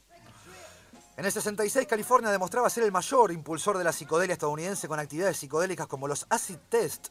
En 1.15 1.25
el 1.25 1.31
66, 1.31 1.85
California 1.85 2.31
demostraba 2.31 2.69
ser 2.69 2.85
el 2.85 2.91
mayor 2.91 3.31
impulsor 3.31 3.77
de 3.77 3.83
la 3.83 3.91
psicodelia 3.91 4.33
estadounidense 4.33 4.87
con 4.87 4.99
actividades 4.99 5.37
psicodélicas 5.37 5.85
como 5.85 6.07
los 6.07 6.25
Acid 6.29 6.57
Test, 6.69 7.09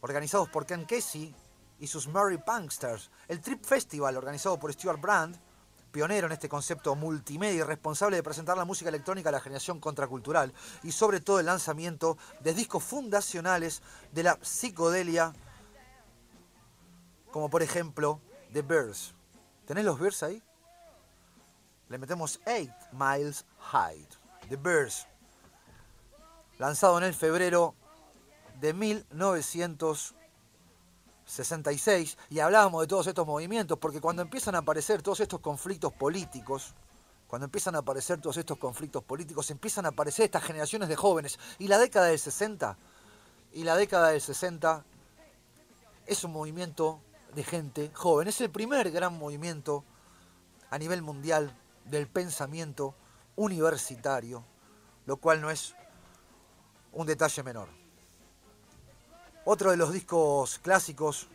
organizados 0.00 0.48
por 0.48 0.66
Ken 0.66 0.84
Casey 0.84 1.32
y 1.78 1.86
sus 1.86 2.08
Murray 2.08 2.38
Punksters, 2.38 3.12
el 3.28 3.40
Trip 3.40 3.64
Festival, 3.64 4.16
organizado 4.16 4.58
por 4.58 4.72
Stuart 4.72 5.00
Brand, 5.00 5.38
pionero 5.94 6.26
en 6.26 6.32
este 6.32 6.48
concepto 6.48 6.96
multimedia 6.96 7.60
y 7.60 7.62
responsable 7.62 8.16
de 8.16 8.22
presentar 8.24 8.56
la 8.56 8.64
música 8.64 8.88
electrónica 8.88 9.28
a 9.28 9.32
la 9.32 9.40
generación 9.40 9.78
contracultural, 9.78 10.52
y 10.82 10.90
sobre 10.90 11.20
todo 11.20 11.38
el 11.38 11.46
lanzamiento 11.46 12.18
de 12.40 12.52
discos 12.52 12.82
fundacionales 12.82 13.80
de 14.10 14.24
la 14.24 14.38
psicodelia 14.42 15.32
como 17.30 17.48
por 17.48 17.62
ejemplo 17.62 18.20
The 18.52 18.62
Bears. 18.62 19.14
¿Tenés 19.66 19.84
los 19.84 20.00
Bears 20.00 20.24
ahí? 20.24 20.42
Le 21.88 21.98
metemos 21.98 22.40
8 22.44 22.72
Miles 22.92 23.46
High. 23.60 24.08
The 24.48 24.56
Bears. 24.56 25.06
Lanzado 26.58 26.98
en 26.98 27.04
el 27.04 27.14
febrero 27.14 27.76
de 28.60 28.72
1966. 31.24 32.18
Y 32.30 32.38
hablábamos 32.40 32.82
de 32.82 32.86
todos 32.86 33.06
estos 33.06 33.26
movimientos, 33.26 33.78
porque 33.78 34.00
cuando 34.00 34.22
empiezan 34.22 34.54
a 34.54 34.58
aparecer 34.58 35.02
todos 35.02 35.20
estos 35.20 35.40
conflictos 35.40 35.92
políticos, 35.92 36.74
cuando 37.26 37.46
empiezan 37.46 37.74
a 37.74 37.78
aparecer 37.78 38.20
todos 38.20 38.36
estos 38.36 38.58
conflictos 38.58 39.02
políticos, 39.02 39.50
empiezan 39.50 39.86
a 39.86 39.88
aparecer 39.88 40.26
estas 40.26 40.44
generaciones 40.44 40.88
de 40.88 40.96
jóvenes. 40.96 41.38
Y 41.58 41.68
la 41.68 41.78
década 41.78 42.06
del 42.06 42.18
60, 42.18 42.76
y 43.52 43.64
la 43.64 43.76
década 43.76 44.10
del 44.10 44.20
60 44.20 44.84
es 46.06 46.24
un 46.24 46.32
movimiento 46.32 47.00
de 47.34 47.42
gente 47.42 47.90
joven. 47.94 48.28
Es 48.28 48.40
el 48.40 48.50
primer 48.50 48.90
gran 48.90 49.18
movimiento 49.18 49.84
a 50.70 50.78
nivel 50.78 51.02
mundial 51.02 51.56
del 51.86 52.06
pensamiento 52.06 52.94
universitario, 53.36 54.44
lo 55.06 55.16
cual 55.16 55.40
no 55.40 55.50
es 55.50 55.74
un 56.92 57.06
detalle 57.06 57.42
menor. 57.42 57.83
Otro 59.46 59.70
de 59.70 59.76
los 59.76 59.92
discos 59.92 60.58
clásicos 60.60 61.28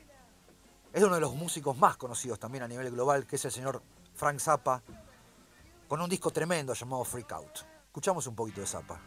es 0.91 1.03
uno 1.03 1.13
de 1.13 1.21
los 1.21 1.35
músicos 1.35 1.77
más 1.77 1.95
conocidos 1.95 2.39
también 2.39 2.63
a 2.63 2.67
nivel 2.67 2.89
global, 2.89 3.27
que 3.27 3.35
es 3.35 3.45
el 3.45 3.51
señor 3.51 3.83
Frank 4.15 4.39
Zappa, 4.39 4.81
con 5.87 6.01
un 6.01 6.09
disco 6.09 6.31
tremendo 6.31 6.73
llamado 6.73 7.03
Freak 7.03 7.31
Out. 7.33 7.59
Escuchamos 7.85 8.25
un 8.25 8.35
poquito 8.35 8.61
de 8.61 8.67
Zappa. 8.67 8.99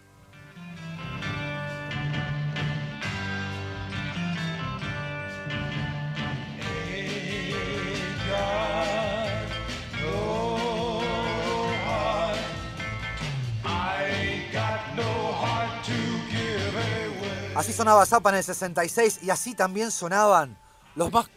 Así 17.62 17.72
sonaba 17.72 18.04
Zappa 18.04 18.30
en 18.30 18.34
el 18.38 18.42
66 18.42 19.20
y 19.22 19.30
así 19.30 19.54
también 19.54 19.92
sonaban 19.92 20.58
los 20.96 21.12
más, 21.12 21.30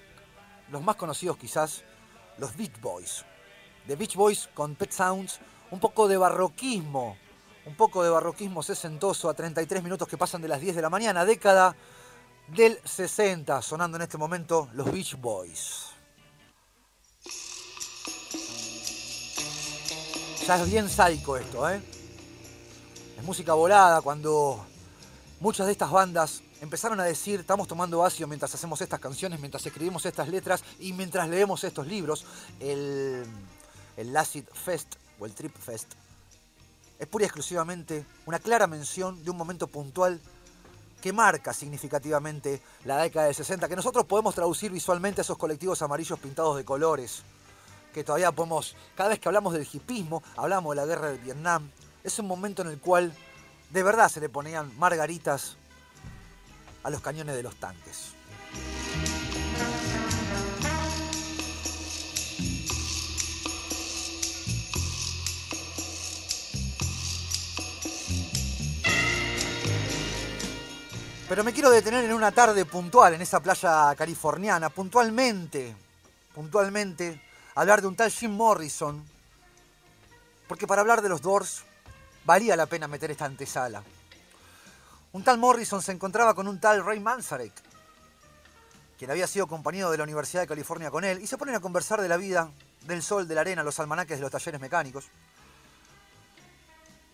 los 0.72 0.82
más 0.82 0.96
conocidos 0.96 1.38
quizás, 1.38 1.84
los 2.40 2.58
Beach 2.58 2.82
Boys. 2.82 3.24
The 3.86 3.96
Beach 3.96 4.16
Boys 4.16 4.50
con 4.56 4.74
Pet 4.74 4.92
Sounds, 4.92 5.40
un 5.70 5.80
poco 5.80 6.08
de 6.08 6.18
barroquismo, 6.18 7.16
un 7.68 7.76
poco 7.76 8.04
de 8.04 8.10
barroquismo 8.10 8.64
sesentoso 8.64 9.30
a 9.30 9.36
33 9.36 9.84
minutos 9.84 10.08
que 10.08 10.18
pasan 10.18 10.42
de 10.42 10.48
las 10.48 10.60
10 10.62 10.78
de 10.78 10.82
la 10.82 10.90
mañana, 10.90 11.26
década 11.26 11.76
del 12.48 12.80
60, 12.84 13.62
sonando 13.62 13.98
en 13.98 14.02
este 14.02 14.18
momento 14.18 14.68
los 14.74 14.92
Beach 14.92 15.16
Boys. 15.20 15.92
Ya 20.48 20.56
es 20.56 20.72
bien 20.72 20.90
sádico 20.90 21.38
esto, 21.38 21.70
¿eh? 21.70 21.80
Es 23.16 23.24
música 23.24 23.54
volada 23.54 24.02
cuando 24.02 24.66
muchas 25.40 25.66
de 25.66 25.72
estas 25.72 25.92
bandas 25.92 26.42
empezaron 26.62 27.00
a 27.00 27.04
decir, 27.04 27.42
estamos 27.42 27.68
tomando 27.68 28.04
ácido 28.04 28.28
mientras 28.28 28.54
hacemos 28.54 28.82
estas 28.82 29.00
canciones, 29.00 29.40
mientras 29.40 29.66
escribimos 29.66 30.06
estas 30.06 30.30
letras 30.30 30.64
y 30.80 30.94
mientras 30.94 31.28
leemos 31.30 31.64
estos 31.64 31.88
libros. 31.88 32.26
El, 32.60 33.26
el 33.98 34.18
Acid 34.18 34.46
Fest 34.54 34.96
o 35.20 35.26
el 35.26 35.34
Trip 35.34 35.56
Fest 35.58 35.94
es 37.00 37.08
pura 37.08 37.24
y 37.24 37.26
exclusivamente 37.26 38.06
una 38.26 38.40
clara 38.40 38.68
mención 38.68 39.24
de 39.24 39.32
un 39.32 39.38
momento 39.38 39.68
puntual 39.68 40.20
que 41.02 41.14
marca 41.14 41.54
significativamente 41.54 42.62
la 42.84 42.98
década 42.98 43.28
del 43.28 43.36
60, 43.36 43.68
que 43.68 43.76
nosotros 43.76 44.06
podemos 44.06 44.34
traducir 44.34 44.72
visualmente 44.72 45.22
a 45.22 45.24
esos 45.24 45.38
colectivos 45.38 45.82
amarillos 45.82 46.18
pintados 46.20 46.58
de 46.58 46.66
colores, 46.66 47.22
que 47.94 48.04
todavía 48.04 48.32
podemos, 48.32 48.76
cada 48.96 49.10
vez 49.10 49.20
que 49.20 49.30
hablamos 49.30 49.54
del 49.54 49.68
hipismo, 49.72 50.24
hablamos 50.36 50.72
de 50.72 50.82
la 50.82 50.88
guerra 50.88 51.12
de 51.12 51.18
Vietnam, 51.18 51.70
es 52.04 52.18
un 52.18 52.28
momento 52.28 52.62
en 52.62 52.70
el 52.70 52.80
cual 52.80 53.14
de 53.70 53.84
verdad 53.84 54.10
se 54.10 54.20
le 54.20 54.30
ponían 54.30 54.72
margaritas 54.78 55.58
a 56.84 56.90
los 56.90 57.02
cañones 57.02 57.36
de 57.36 57.44
los 57.44 57.56
tanques. 57.56 58.14
Pero 71.28 71.44
me 71.44 71.54
quiero 71.54 71.72
detener 71.72 72.06
en 72.06 72.14
una 72.14 72.32
tarde 72.32 72.66
puntual, 72.66 73.16
en 73.16 73.22
esa 73.22 73.42
playa 73.42 73.94
californiana, 73.96 74.70
puntualmente, 74.70 75.76
puntualmente, 76.34 77.20
hablar 77.56 77.82
de 77.82 77.88
un 77.88 77.96
tal 77.96 78.12
Jim 78.12 78.32
Morrison, 78.32 79.04
porque 80.48 80.68
para 80.68 80.82
hablar 80.82 81.02
de 81.02 81.10
los 81.10 81.22
Doors 81.22 81.64
valía 82.26 82.56
la 82.56 82.66
pena 82.66 82.88
meter 82.88 83.12
esta 83.12 83.26
antesala. 83.26 83.84
Un 85.14 85.24
tal 85.24 85.38
Morrison 85.38 85.82
se 85.82 85.92
encontraba 85.92 86.34
con 86.34 86.48
un 86.48 86.60
tal 86.60 86.84
Ray 86.84 87.00
Manzarek, 87.00 87.54
quien 88.98 89.12
había 89.12 89.28
sido 89.28 89.48
compañero 89.48 89.92
de 89.92 89.98
la 89.98 90.04
Universidad 90.04 90.42
de 90.42 90.48
California 90.48 90.92
con 90.92 91.04
él, 91.04 91.22
y 91.22 91.28
se 91.28 91.38
ponen 91.38 91.56
a 91.56 91.60
conversar 91.60 92.02
de 92.02 92.10
la 92.10 92.18
vida, 92.18 92.52
del 92.82 93.02
sol, 93.02 93.28
de 93.28 93.36
la 93.36 93.42
arena, 93.42 93.64
los 93.64 93.80
almanaques 93.80 94.18
de 94.18 94.22
los 94.22 94.32
talleres 94.32 94.60
mecánicos. 94.60 95.06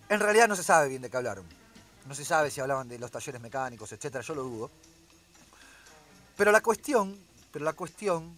En 0.10 0.20
realidad 0.20 0.48
no 0.48 0.56
se 0.56 0.63
sabe 0.63 0.89
bien 0.89 1.01
de 1.01 1.10
qué 1.10 1.18
hablaron. 1.18 1.46
No 2.08 2.15
se 2.15 2.25
sabe 2.25 2.50
si 2.50 2.60
hablaban 2.60 2.89
de 2.89 2.98
los 2.98 3.12
talleres 3.12 3.39
mecánicos, 3.39 3.91
etcétera, 3.91 4.24
yo 4.24 4.36
lo 4.36 4.44
dudo. 4.44 4.72
Pero 6.36 6.51
la 6.51 6.62
cuestión, 6.62 7.18
pero 7.51 7.63
la 7.63 7.74
cuestión 7.74 8.36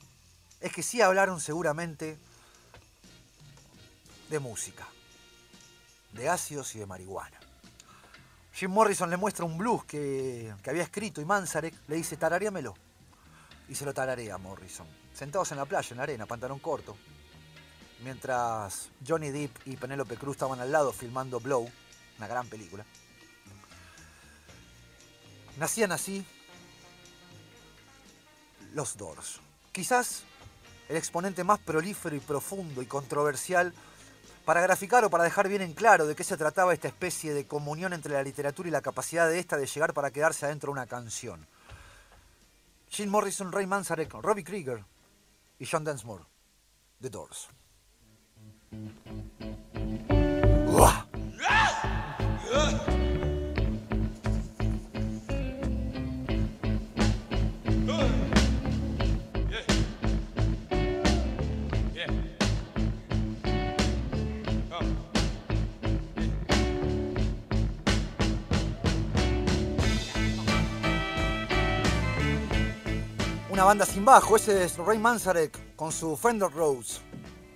es 0.60 0.72
que 0.74 0.84
sí 0.84 1.02
hablaron 1.02 1.40
seguramente 1.40 2.18
de 4.30 4.40
música, 4.40 4.86
de 6.14 6.30
ácidos 6.30 6.76
y 6.76 6.80
de 6.80 6.86
marihuana. 6.86 7.40
Jim 8.54 8.72
Morrison 8.72 9.10
le 9.10 9.18
muestra 9.18 9.46
un 9.46 9.58
blues 9.58 9.84
que, 9.86 10.54
que 10.62 10.70
había 10.70 10.84
escrito 10.84 11.22
y 11.22 11.26
Manzarek 11.26 11.74
le 11.88 11.96
dice 11.96 12.18
tararéamelo. 12.18 12.76
Y 13.68 13.76
se 13.76 13.86
lo 13.86 13.94
tararea 13.94 14.36
a 14.36 14.38
Morrison. 14.38 14.86
Sentados 15.14 15.52
en 15.52 15.58
la 15.58 15.66
playa, 15.66 15.88
en 15.92 15.98
la 15.98 16.04
arena, 16.04 16.26
pantalón 16.26 16.60
corto. 16.60 16.96
Mientras 18.04 18.90
Johnny 19.08 19.32
Depp 19.32 19.66
y 19.66 19.78
Penélope 19.78 20.18
Cruz 20.18 20.36
estaban 20.36 20.60
al 20.60 20.72
lado 20.72 20.92
filmando 20.92 21.40
Blow, 21.40 21.70
una 22.18 22.28
gran 22.28 22.48
película. 22.48 22.86
Nacían 25.58 25.92
así 25.92 26.26
los 28.74 28.98
Doors. 28.98 29.40
Quizás 29.72 30.24
el 30.90 30.98
exponente 30.98 31.44
más 31.44 31.60
prolífero 31.60 32.16
y 32.16 32.20
profundo 32.20 32.82
y 32.82 32.86
controversial 32.86 33.74
para 34.46 34.62
graficar 34.62 35.06
o 35.06 35.10
para 35.10 35.24
dejar 35.24 35.48
bien 35.48 35.62
en 35.62 35.74
claro 35.74 36.06
de 36.06 36.16
qué 36.16 36.24
se 36.24 36.38
trataba 36.38 36.74
esta 36.74 36.88
especie 36.88 37.34
de 37.34 37.48
comunión 37.48 37.94
entre 37.94 38.14
la 38.14 38.24
literatura 38.24 38.68
y 38.68 38.72
la 38.72 38.82
capacidad 38.82 39.30
de 39.30 39.40
esta 39.40 39.58
de 39.58 39.66
llegar 39.66 39.94
para 39.94 40.12
quedarse 40.12 40.46
adentro 40.46 40.68
de 40.68 40.74
una 40.74 40.88
canción. 40.88 41.46
Jim 42.90 43.10
Morrison, 43.10 43.52
Ray 43.52 43.66
Manzarek, 43.66 44.14
Robbie 44.14 44.44
Krieger 44.44 44.84
y 45.60 45.66
John 45.66 45.84
Densmore, 45.84 46.26
The 47.02 47.10
Doors. 47.10 47.48
Una 73.64 73.70
banda 73.70 73.86
sin 73.86 74.04
bajo, 74.04 74.36
ese 74.36 74.66
es 74.66 74.76
Ray 74.76 75.00
Manzarek 75.00 75.78
con 75.78 75.90
su 75.94 76.18
Fender 76.18 76.52
Rose, 76.52 77.00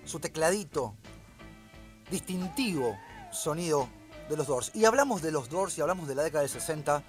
su 0.05 0.21
tecladito, 0.21 0.95
distintivo 2.09 2.97
sonido 3.29 3.89
de 4.29 4.37
los 4.37 4.47
Doors. 4.47 4.71
Y 4.73 4.85
hablamos 4.85 5.21
de 5.21 5.33
los 5.33 5.49
Doors 5.49 5.77
y 5.77 5.81
hablamos 5.81 6.07
de 6.07 6.15
la 6.15 6.23
década 6.23 6.43
del 6.43 6.49
60 6.49 7.03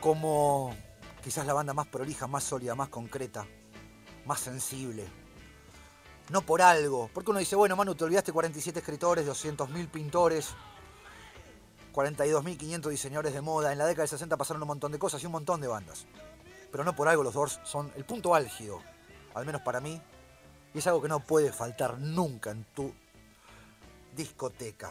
como 0.00 0.74
quizás 1.22 1.44
la 1.44 1.52
banda 1.52 1.74
más 1.74 1.86
prolija, 1.86 2.26
más 2.26 2.44
sólida, 2.44 2.74
más 2.74 2.88
concreta, 2.88 3.46
más 4.24 4.40
sensible. 4.40 5.06
No 6.30 6.40
por 6.40 6.62
algo, 6.62 7.10
porque 7.12 7.32
uno 7.32 7.40
dice, 7.40 7.54
bueno, 7.54 7.76
Manu, 7.76 7.94
te 7.94 8.04
olvidaste 8.04 8.32
47 8.32 8.78
escritores, 8.78 9.26
200.000 9.26 9.90
pintores, 9.90 10.54
42.500 11.92 12.88
diseñadores 12.88 13.34
de 13.34 13.42
moda. 13.42 13.72
En 13.72 13.78
la 13.78 13.84
década 13.84 14.04
del 14.04 14.08
60 14.08 14.38
pasaron 14.38 14.62
un 14.62 14.68
montón 14.68 14.90
de 14.90 14.98
cosas 14.98 15.22
y 15.22 15.26
un 15.26 15.32
montón 15.32 15.60
de 15.60 15.68
bandas 15.68 16.06
pero 16.74 16.82
no 16.82 16.96
por 16.96 17.06
algo 17.06 17.22
los 17.22 17.34
Doors 17.34 17.60
son 17.62 17.92
el 17.94 18.04
punto 18.04 18.34
álgido, 18.34 18.82
al 19.34 19.46
menos 19.46 19.62
para 19.62 19.80
mí, 19.80 20.02
y 20.74 20.78
es 20.78 20.86
algo 20.88 21.00
que 21.00 21.06
no 21.06 21.20
puede 21.20 21.52
faltar 21.52 22.00
nunca 22.00 22.50
en 22.50 22.64
tu 22.74 22.92
discoteca. 24.16 24.90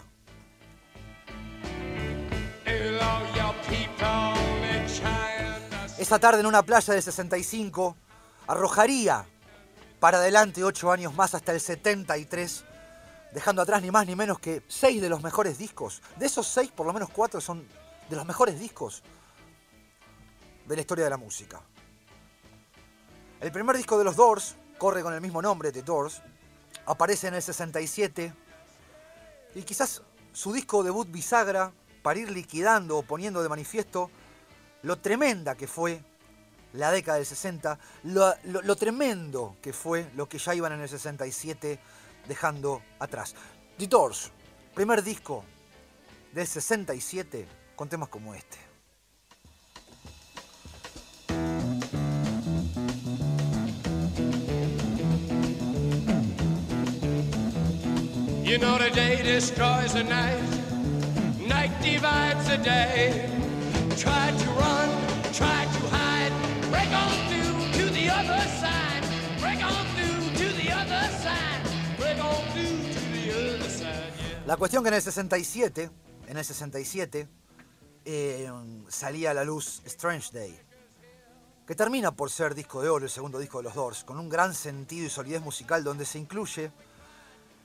Esa 5.97 6.19
tarde 6.19 6.39
en 6.39 6.45
una 6.45 6.63
playa 6.63 6.93
de 6.93 7.01
65 7.01 7.97
arrojaría 8.47 9.25
para 9.99 10.19
adelante 10.19 10.63
ocho 10.63 10.89
años 10.89 11.13
más 11.13 11.35
hasta 11.35 11.51
el 11.51 11.59
73, 11.59 12.63
dejando 13.33 13.61
atrás 13.61 13.81
ni 13.81 13.91
más 13.91 14.07
ni 14.07 14.15
menos 14.15 14.39
que 14.39 14.63
seis 14.69 15.01
de 15.01 15.09
los 15.09 15.21
mejores 15.21 15.57
discos. 15.57 16.01
De 16.15 16.27
esos 16.27 16.47
seis, 16.47 16.71
por 16.71 16.87
lo 16.87 16.93
menos 16.93 17.09
cuatro 17.09 17.41
son 17.41 17.67
de 18.09 18.15
los 18.15 18.25
mejores 18.25 18.57
discos 18.57 19.03
de 20.65 20.75
la 20.75 20.81
historia 20.81 21.03
de 21.03 21.09
la 21.09 21.17
música. 21.17 21.61
El 23.43 23.51
primer 23.51 23.75
disco 23.75 23.97
de 23.97 24.05
los 24.05 24.15
Doors, 24.15 24.55
corre 24.77 25.03
con 25.03 25.13
el 25.13 25.19
mismo 25.19 25.41
nombre, 25.41 25.73
The 25.73 25.81
Doors, 25.81 26.21
aparece 26.85 27.27
en 27.27 27.33
el 27.33 27.41
67 27.41 28.33
y 29.55 29.63
quizás 29.63 30.01
su 30.31 30.53
disco 30.53 30.81
debut 30.81 31.11
bisagra 31.11 31.73
para 32.01 32.21
ir 32.21 32.31
liquidando 32.31 32.97
o 32.97 33.03
poniendo 33.03 33.43
de 33.43 33.49
manifiesto 33.49 34.09
lo 34.83 34.97
tremenda 34.99 35.55
que 35.55 35.67
fue 35.67 36.01
la 36.71 36.89
década 36.89 37.17
del 37.17 37.25
60, 37.25 37.77
lo, 38.03 38.33
lo, 38.45 38.75
tremendo 38.77 39.57
que 39.61 39.73
fue 39.73 40.09
lo 40.15 40.29
que 40.29 40.37
ya 40.37 40.55
iban 40.55 40.71
en 40.71 40.79
el 40.79 40.87
67 40.87 41.79
dejando 42.29 42.81
atrás. 42.99 43.35
The 43.77 43.87
Doors, 43.87 44.31
primer 44.73 45.03
disco 45.03 45.43
del 46.31 46.47
67 46.47 47.45
con 47.75 47.89
temas 47.89 48.07
como 48.07 48.33
este. 48.33 48.72
You 58.53 58.59
know 58.59 58.77
the 58.77 58.91
day 58.91 59.19
destroys 59.23 59.93
the 59.93 60.03
night, 60.03 60.37
night 61.39 61.71
divides 61.81 62.47
the 62.47 62.57
day. 62.57 63.27
Try 63.97 64.29
to 64.29 64.49
run, 64.51 64.89
try 65.33 65.65
to 65.65 65.81
hide, 65.89 66.31
break 66.69 66.91
on 66.93 67.17
through 67.29 67.81
to 67.81 67.89
the 67.89 68.09
other 68.11 68.41
side, 68.61 69.03
break 69.41 69.57
on 69.57 69.83
through 69.95 70.37
to 70.37 70.53
the 70.61 70.71
other 70.71 71.03
side, 71.17 71.63
break 71.97 72.23
on 72.23 72.41
through 72.53 72.93
to 72.93 73.01
the 73.15 73.25
other 73.33 73.69
side. 73.71 74.13
Yeah. 74.19 74.45
La 74.45 74.57
cuestión 74.57 74.83
que 74.83 74.89
en 74.89 74.93
el 74.93 75.01
67, 75.01 75.89
en 76.27 76.37
el 76.37 76.45
67, 76.45 77.27
eh, 78.05 78.51
salía 78.87 79.31
a 79.31 79.33
la 79.33 79.43
luz 79.43 79.81
Strange 79.85 80.31
Day, 80.31 80.55
que 81.65 81.73
termina 81.73 82.11
por 82.11 82.29
ser 82.29 82.53
disco 82.53 82.83
de 82.83 82.89
oro, 82.89 83.05
el 83.05 83.11
segundo 83.11 83.39
disco 83.39 83.57
de 83.57 83.63
los 83.63 83.73
Doors, 83.73 84.03
con 84.03 84.19
un 84.19 84.29
gran 84.29 84.53
sentido 84.53 85.07
y 85.07 85.09
solidez 85.09 85.41
musical 85.41 85.83
donde 85.83 86.05
se 86.05 86.19
incluye 86.19 86.71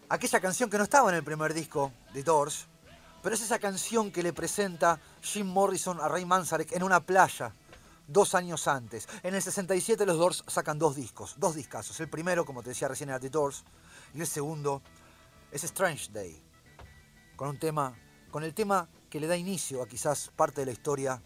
aquella 0.09 0.41
canción 0.41 0.71
que 0.71 0.79
no 0.79 0.85
estaba 0.85 1.11
en 1.11 1.17
el 1.17 1.25
primer 1.25 1.53
disco 1.53 1.93
de 2.15 2.23
Doors, 2.23 2.67
pero 3.23 3.35
es 3.35 3.43
esa 3.43 3.59
canción 3.59 4.11
que 4.11 4.23
le 4.23 4.33
presenta 4.33 5.01
Jim 5.21 5.47
Morrison 5.47 6.01
a 6.01 6.09
Ray 6.09 6.25
Manzarek 6.25 6.73
en 6.73 6.83
una 6.83 7.01
playa 7.01 7.55
dos 8.07 8.35
años 8.35 8.69
antes. 8.69 9.07
En 9.23 9.35
el 9.35 9.43
67 9.43 10.07
los 10.07 10.17
Doors 10.17 10.45
sacan 10.47 10.79
dos 10.79 10.97
discos, 10.97 11.35
dos 11.39 11.55
discazos. 11.55 11.99
El 12.01 12.09
primero, 12.09 12.45
como 12.45 12.63
te 12.63 12.71
decía 12.71 12.89
recién, 12.89 13.11
era 13.11 13.21
The 13.21 13.29
Doors, 13.29 13.65
y 14.15 14.21
el 14.21 14.27
segundo 14.27 14.83
es 15.53 15.65
Strange 15.65 16.11
Day, 16.11 16.43
con 17.37 17.49
un 17.49 17.59
tema, 17.59 17.95
con 18.31 18.45
el 18.45 18.55
tema 18.55 18.89
que 19.11 19.21
le 19.21 19.27
da 19.27 19.37
inicio 19.37 19.83
a 19.83 19.89
quizás 19.89 20.31
parte 20.35 20.63
de 20.63 20.67
la 20.67 20.73
historia 20.73 21.23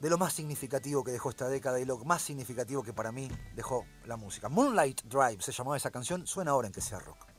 de 0.00 0.10
lo 0.10 0.18
más 0.18 0.32
significativo 0.34 1.02
que 1.02 1.12
dejó 1.12 1.30
esta 1.30 1.48
década 1.48 1.80
y 1.80 1.84
lo 1.84 1.96
más 2.04 2.22
significativo 2.22 2.82
que 2.82 2.92
para 2.92 3.10
mí 3.10 3.28
dejó 3.54 3.86
la 4.04 4.16
música. 4.16 4.48
Moonlight 4.48 5.02
Drive 5.02 5.40
se 5.40 5.52
llamaba 5.52 5.76
esa 5.76 5.90
canción, 5.90 6.26
suena 6.26 6.50
ahora 6.50 6.68
en 6.68 6.74
que 6.74 6.80
sea 6.80 6.98
rock. 6.98 7.33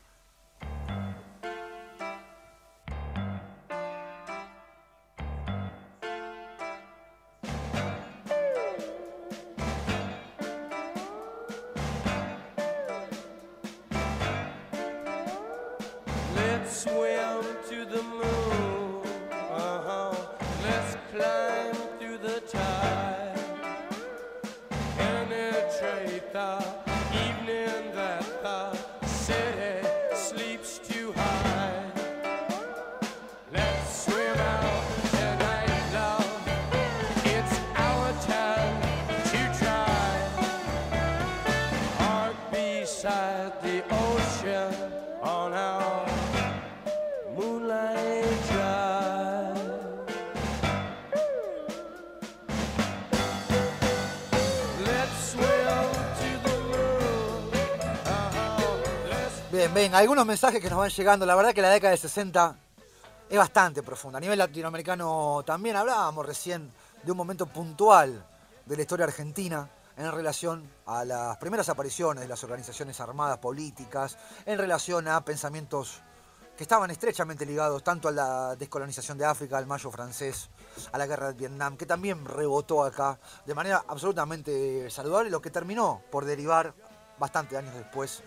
libertad. 26.36 26.75
Bien, 59.76 59.94
algunos 59.94 60.26
mensajes 60.26 60.62
que 60.62 60.70
nos 60.70 60.80
van 60.80 60.90
llegando. 60.90 61.26
La 61.26 61.36
verdad 61.36 61.54
que 61.54 61.62
la 61.62 61.70
década 61.70 61.92
del 61.92 62.00
60 62.00 62.56
es 63.30 63.38
bastante 63.38 63.84
profunda. 63.84 64.20
A 64.20 64.22
nivel 64.22 64.40
latinoamericano 64.40 65.44
también 65.46 65.76
hablábamos 65.76 66.26
recién 66.26 66.72
de 67.04 67.12
un 67.12 67.18
momento 67.18 67.46
puntual 67.46 68.26
de 68.66 68.76
la 68.78 68.82
historia 68.82 69.04
argentina 69.04 69.70
en 69.98 70.10
relación 70.14 70.66
a 70.86 71.04
las 71.04 71.36
primeras 71.40 71.68
apariciones 71.68 72.22
de 72.22 72.30
las 72.30 72.42
organizaciones 72.46 73.02
armadas 73.02 73.40
políticas, 73.40 74.18
en 74.46 74.58
relación 74.58 75.10
a 75.10 75.20
pensamientos 75.26 76.00
que 76.56 76.64
estaban 76.64 76.90
estrechamente 76.90 77.46
ligados 77.46 77.84
tanto 77.84 78.08
a 78.08 78.14
la 78.14 78.56
descolonización 78.56 79.18
de 79.18 79.26
África, 79.26 79.58
al 79.58 79.68
mayo 79.68 79.92
francés, 79.92 80.50
a 80.94 80.98
la 80.98 81.06
guerra 81.06 81.28
de 81.28 81.34
Vietnam, 81.34 81.76
que 81.76 81.86
también 81.86 82.24
rebotó 82.24 82.82
acá 82.82 83.20
de 83.46 83.54
manera 83.54 83.84
absolutamente 83.90 84.90
saludable, 84.90 85.30
lo 85.30 85.42
que 85.42 85.50
terminó 85.50 86.02
por 86.10 86.24
derivar 86.24 86.74
bastante 87.20 87.58
años 87.58 87.76
después 87.76 88.24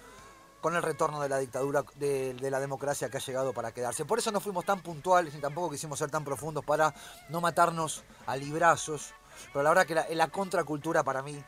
con 0.61 0.75
el 0.75 0.83
retorno 0.83 1.21
de 1.21 1.29
la 1.29 1.39
dictadura, 1.39 1.85
de, 1.97 2.35
la 2.51 2.61
democracia 2.61 3.09
que 3.09 3.19
ha 3.19 3.21
llegado 3.21 3.53
para 3.53 3.73
quedarse. 3.73 4.05
Por 4.05 4.19
eso 4.19 4.31
no 4.33 4.41
fuimos 4.41 4.65
tan 4.65 4.81
puntuales 4.81 5.35
ni 5.35 5.41
tampoco 5.41 5.71
quisimos 5.71 5.99
ser 5.99 6.11
tan 6.11 6.25
profundos 6.25 6.65
para 6.65 6.95
no 7.29 7.41
matarnos 7.41 8.03
a 8.27 8.37
librazos. 8.37 9.15
Pero 9.53 9.63
la 9.63 9.71
verdad 9.71 9.87
que 9.87 10.15
la 10.15 10.29
contracultura 10.29 11.05
para 11.05 11.23
mí 11.23 11.43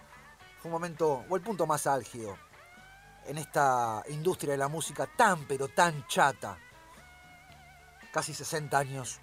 fue 0.61 0.69
un 0.69 0.73
momento, 0.73 1.25
o 1.29 1.37
el 1.37 1.43
punto 1.43 1.67
más 1.67 1.87
álgido, 1.87 2.37
en 3.27 3.39
esta 3.39 4.03
industria 4.09 4.53
de 4.53 4.59
la 4.59 4.69
música 4.69 5.07
tan 5.07 5.47
pero 5.47 5.69
tan 5.69 6.07
chata, 6.07 6.59
casi 8.13 8.35
60 8.35 8.79
años 8.79 9.21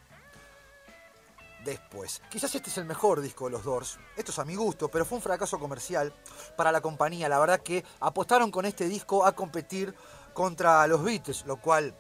después. 1.64 2.22
Quizás 2.30 2.54
este 2.56 2.70
es 2.70 2.78
el 2.78 2.86
mejor 2.86 3.22
disco 3.22 3.46
de 3.46 3.52
los 3.52 3.64
Doors, 3.64 3.98
esto 4.16 4.32
es 4.32 4.40
a 4.40 4.46
mi 4.46 4.56
gusto, 4.56 4.90
pero 4.90 5.06
fue 5.06 5.18
un 5.18 5.22
fracaso 5.22 5.60
comercial 5.60 6.14
para 6.56 6.72
la 6.72 6.82
compañía. 6.82 7.30
La 7.30 7.40
verdad 7.40 7.62
que 7.62 7.84
apostaron 8.00 8.52
con 8.52 8.66
este 8.66 8.88
disco 8.88 9.26
a 9.26 9.34
competir 9.34 9.94
contra 10.34 10.86
los 10.88 11.04
Beatles, 11.04 11.46
lo 11.46 11.58
cual 11.58 11.96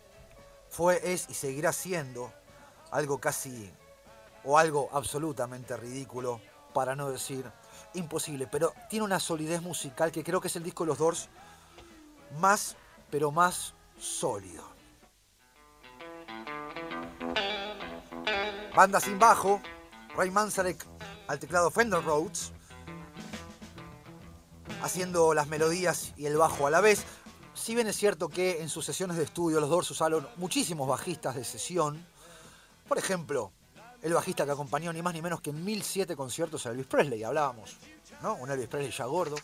fue, 0.69 1.13
es 1.13 1.27
y 1.29 1.33
seguirá 1.33 1.73
siendo 1.73 2.31
algo 2.91 3.19
casi 3.19 3.71
o 4.43 4.57
algo 4.57 4.89
absolutamente 4.93 5.75
ridículo, 5.75 6.39
para 6.77 6.95
no 6.95 7.09
decir 7.09 7.43
imposible, 7.95 8.45
pero 8.45 8.71
tiene 8.87 9.03
una 9.03 9.19
solidez 9.19 9.63
musical 9.63 10.11
que 10.11 10.23
creo 10.23 10.39
que 10.39 10.47
es 10.47 10.55
el 10.57 10.61
disco 10.61 10.83
de 10.83 10.89
los 10.89 10.99
Doors 10.99 11.27
más, 12.39 12.75
pero 13.09 13.31
más 13.31 13.73
sólido. 13.99 14.76
Banda 18.77 18.99
sin 18.99 19.17
bajo, 19.17 19.59
Ray 20.15 20.29
Manzarek 20.29 20.85
al 21.27 21.39
teclado 21.39 21.71
Fender 21.71 22.03
Rhodes, 22.03 22.51
haciendo 24.83 25.33
las 25.33 25.47
melodías 25.47 26.13
y 26.15 26.27
el 26.27 26.37
bajo 26.37 26.67
a 26.67 26.69
la 26.69 26.79
vez. 26.79 27.03
Si 27.55 27.73
bien 27.73 27.87
es 27.87 27.95
cierto 27.95 28.29
que 28.29 28.61
en 28.61 28.69
sus 28.69 28.85
sesiones 28.85 29.17
de 29.17 29.23
estudio 29.23 29.59
los 29.59 29.71
Doors 29.71 29.89
usaron 29.89 30.27
muchísimos 30.35 30.87
bajistas 30.87 31.33
de 31.33 31.43
sesión, 31.43 32.05
por 32.87 32.99
ejemplo, 32.99 33.51
el 34.03 34.13
bajista 34.13 34.45
que 34.45 34.51
acompañó 34.51 34.93
ni 34.93 35.01
más 35.01 35.15
ni 35.15 35.23
menos 35.23 35.41
que 35.41 35.49
en 35.49 35.65
1007 35.65 36.15
conciertos 36.15 36.67
a 36.67 36.69
Elvis 36.69 36.85
Presley, 36.85 37.23
hablábamos, 37.23 37.77
¿no? 38.21 38.35
Un 38.35 38.51
Elvis 38.51 38.67
Presley 38.67 38.91
ya 38.91 39.05
gordo, 39.05 39.37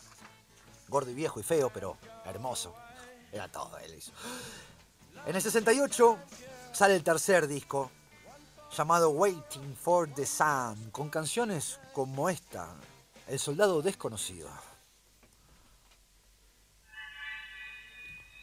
gordo 0.89 1.09
y 1.09 1.15
viejo 1.15 1.39
y 1.39 1.43
feo, 1.43 1.71
pero 1.73 1.97
hermoso. 2.23 2.75
Era 3.31 3.47
todo 3.47 3.79
Elvis. 3.79 4.11
En 5.25 5.35
el 5.35 5.41
68 5.41 6.19
sale 6.71 6.95
el 6.95 7.03
tercer 7.03 7.47
disco, 7.47 7.89
llamado 8.75 9.12
Waiting 9.12 9.75
for 9.75 10.12
the 10.13 10.25
Sun, 10.25 10.89
con 10.91 11.09
canciones 11.09 11.79
como 11.93 12.29
esta, 12.29 12.75
El 13.27 13.38
Soldado 13.38 13.81
Desconocido. 13.81 14.49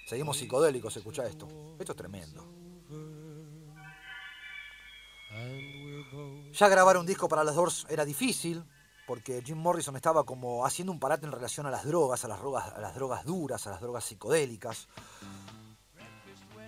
Seguimos 0.06 0.38
psicodélicos, 0.38 0.96
escucha 0.96 1.26
esto. 1.26 1.48
Esto 1.78 1.92
es 1.92 1.98
tremendo. 1.98 2.44
Ya 6.52 6.68
grabar 6.68 6.96
un 6.96 7.06
disco 7.06 7.28
para 7.28 7.44
las 7.44 7.54
Doors 7.54 7.86
era 7.88 8.04
difícil, 8.04 8.64
porque 9.06 9.42
Jim 9.44 9.58
Morrison 9.58 9.96
estaba 9.96 10.24
como 10.24 10.64
haciendo 10.64 10.92
un 10.92 11.00
parate 11.00 11.26
en 11.26 11.32
relación 11.32 11.66
a 11.66 11.70
las 11.70 11.84
drogas, 11.84 12.24
a 12.24 12.28
las 12.28 12.38
drogas, 12.38 12.72
a 12.72 12.80
las 12.80 12.94
drogas 12.94 13.24
duras, 13.24 13.66
a 13.66 13.70
las 13.70 13.80
drogas 13.80 14.04
psicodélicas. 14.04 14.88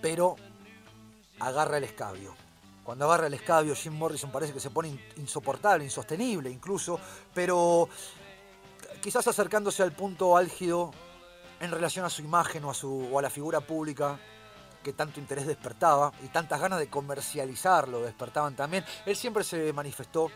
Pero 0.01 0.35
agarra 1.39 1.77
el 1.77 1.85
escabio. 1.85 2.42
Cuando 2.83 3.05
agarra 3.05 3.27
el 3.27 3.33
escabio, 3.33 3.75
Jim 3.75 3.93
Morrison 3.93 4.31
parece 4.31 4.53
que 4.53 4.59
se 4.59 4.69
pone 4.69 5.11
insoportable, 5.15 5.85
insostenible 5.85 6.49
incluso, 6.49 6.99
pero 7.33 7.87
quizás 9.01 9.25
acercándose 9.27 9.83
al 9.83 9.93
punto 9.93 10.35
álgido 10.35 10.91
en 11.61 11.71
relación 11.71 12.05
a 12.05 12.09
su 12.09 12.21
imagen 12.21 12.65
o 12.65 12.71
a, 12.71 12.73
su, 12.73 13.09
o 13.11 13.19
a 13.19 13.21
la 13.21 13.29
figura 13.29 13.61
pública 13.61 14.19
que 14.83 14.91
tanto 14.91 15.21
interés 15.21 15.47
despertaba 15.47 16.11
y 16.23 16.27
tantas 16.27 16.59
ganas 16.59 16.77
de 16.77 16.89
comercializarlo 16.89 18.01
despertaban 18.01 18.53
también. 18.55 18.83
Él 19.05 19.15
siempre 19.15 19.45
se 19.45 19.71
manifestó 19.71 20.29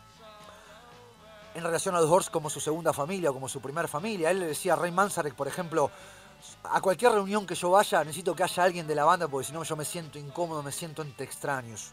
en 1.54 1.64
relación 1.64 1.96
a 1.96 2.00
los 2.00 2.10
Doors 2.10 2.30
como 2.30 2.50
su 2.50 2.62
segunda 2.62 2.94
familia 2.94 3.32
o 3.32 3.34
como 3.34 3.50
su 3.50 3.60
primera 3.60 3.90
familia. 3.90 4.32
Él 4.32 4.40
le 4.40 4.48
decía 4.48 4.74
a 4.74 4.76
Ray 4.78 4.92
Manzarek, 4.92 5.36
por 5.36 5.50
ejemplo, 5.50 5.92
a 6.64 6.80
cualquier 6.80 7.12
reunión 7.12 7.46
que 7.46 7.56
yo 7.56 7.72
vaya 7.72 8.04
necesito 8.04 8.36
que 8.36 8.44
haya 8.44 8.64
alguien 8.64 8.88
de 8.88 8.96
la 8.96 9.04
banda 9.04 9.28
porque 9.28 9.48
si 9.48 9.54
no 9.54 9.64
yo 9.64 9.76
me 9.76 9.84
siento 9.84 10.18
incómodo, 10.18 10.64
me 10.64 10.72
siento 10.72 11.02
entre 11.02 11.26
extraños. 11.26 11.92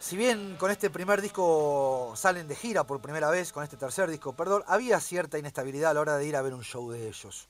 Si 0.00 0.16
bien 0.16 0.56
con 0.56 0.70
este 0.70 0.90
primer 0.90 1.20
disco 1.20 2.12
salen 2.14 2.46
de 2.46 2.54
gira 2.54 2.84
por 2.84 3.00
primera 3.00 3.30
vez, 3.30 3.52
con 3.52 3.64
este 3.64 3.76
tercer 3.76 4.08
disco, 4.08 4.32
perdón, 4.32 4.62
había 4.68 5.00
cierta 5.00 5.38
inestabilidad 5.38 5.90
a 5.90 5.94
la 5.94 6.00
hora 6.00 6.16
de 6.16 6.26
ir 6.26 6.36
a 6.36 6.42
ver 6.42 6.54
un 6.54 6.62
show 6.62 6.88
de 6.90 7.08
ellos. 7.08 7.48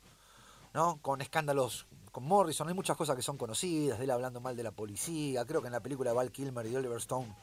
¿no? 0.72 0.98
Con 1.02 1.20
escándalos 1.20 1.86
con 2.10 2.24
Morrison, 2.24 2.66
hay 2.66 2.74
muchas 2.74 2.96
cosas 2.96 3.16
que 3.16 3.22
son 3.22 3.36
conocidas, 3.36 3.98
de 3.98 4.04
él 4.04 4.10
hablando 4.10 4.40
mal 4.40 4.56
de 4.56 4.62
la 4.62 4.70
policía, 4.70 5.44
creo 5.44 5.60
que 5.60 5.66
en 5.66 5.74
la 5.74 5.80
película 5.80 6.10
de 6.10 6.16
Val 6.16 6.32
Kilmer 6.32 6.66
y 6.66 6.74
Oliver 6.74 6.96
Stone 6.96 7.36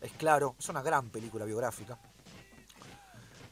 es 0.00 0.12
claro, 0.12 0.54
es 0.58 0.68
una 0.68 0.80
gran 0.80 1.10
película 1.10 1.44
biográfica. 1.44 1.98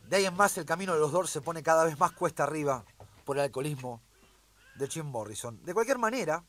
De 0.09 0.17
ahí 0.17 0.27
en 0.27 0.37
más 0.37 0.57
el 0.59 0.65
camino 0.65 0.95
de 0.95 1.01
los 1.01 1.11
Doors 1.11 1.31
se 1.31 1.41
pone 1.41 1.63
cada 1.63 1.85
vez 1.85 1.99
más 1.99 2.13
cuesta 2.13 2.45
arriba 2.45 2.85
por 3.25 3.37
el 3.37 3.43
alcoholismo 3.43 4.01
de 4.77 4.87
Jim 4.87 5.07
Morrison. 5.07 5.63
De 5.65 5.75
cualquier 5.75 5.99
manera, 5.99 6.45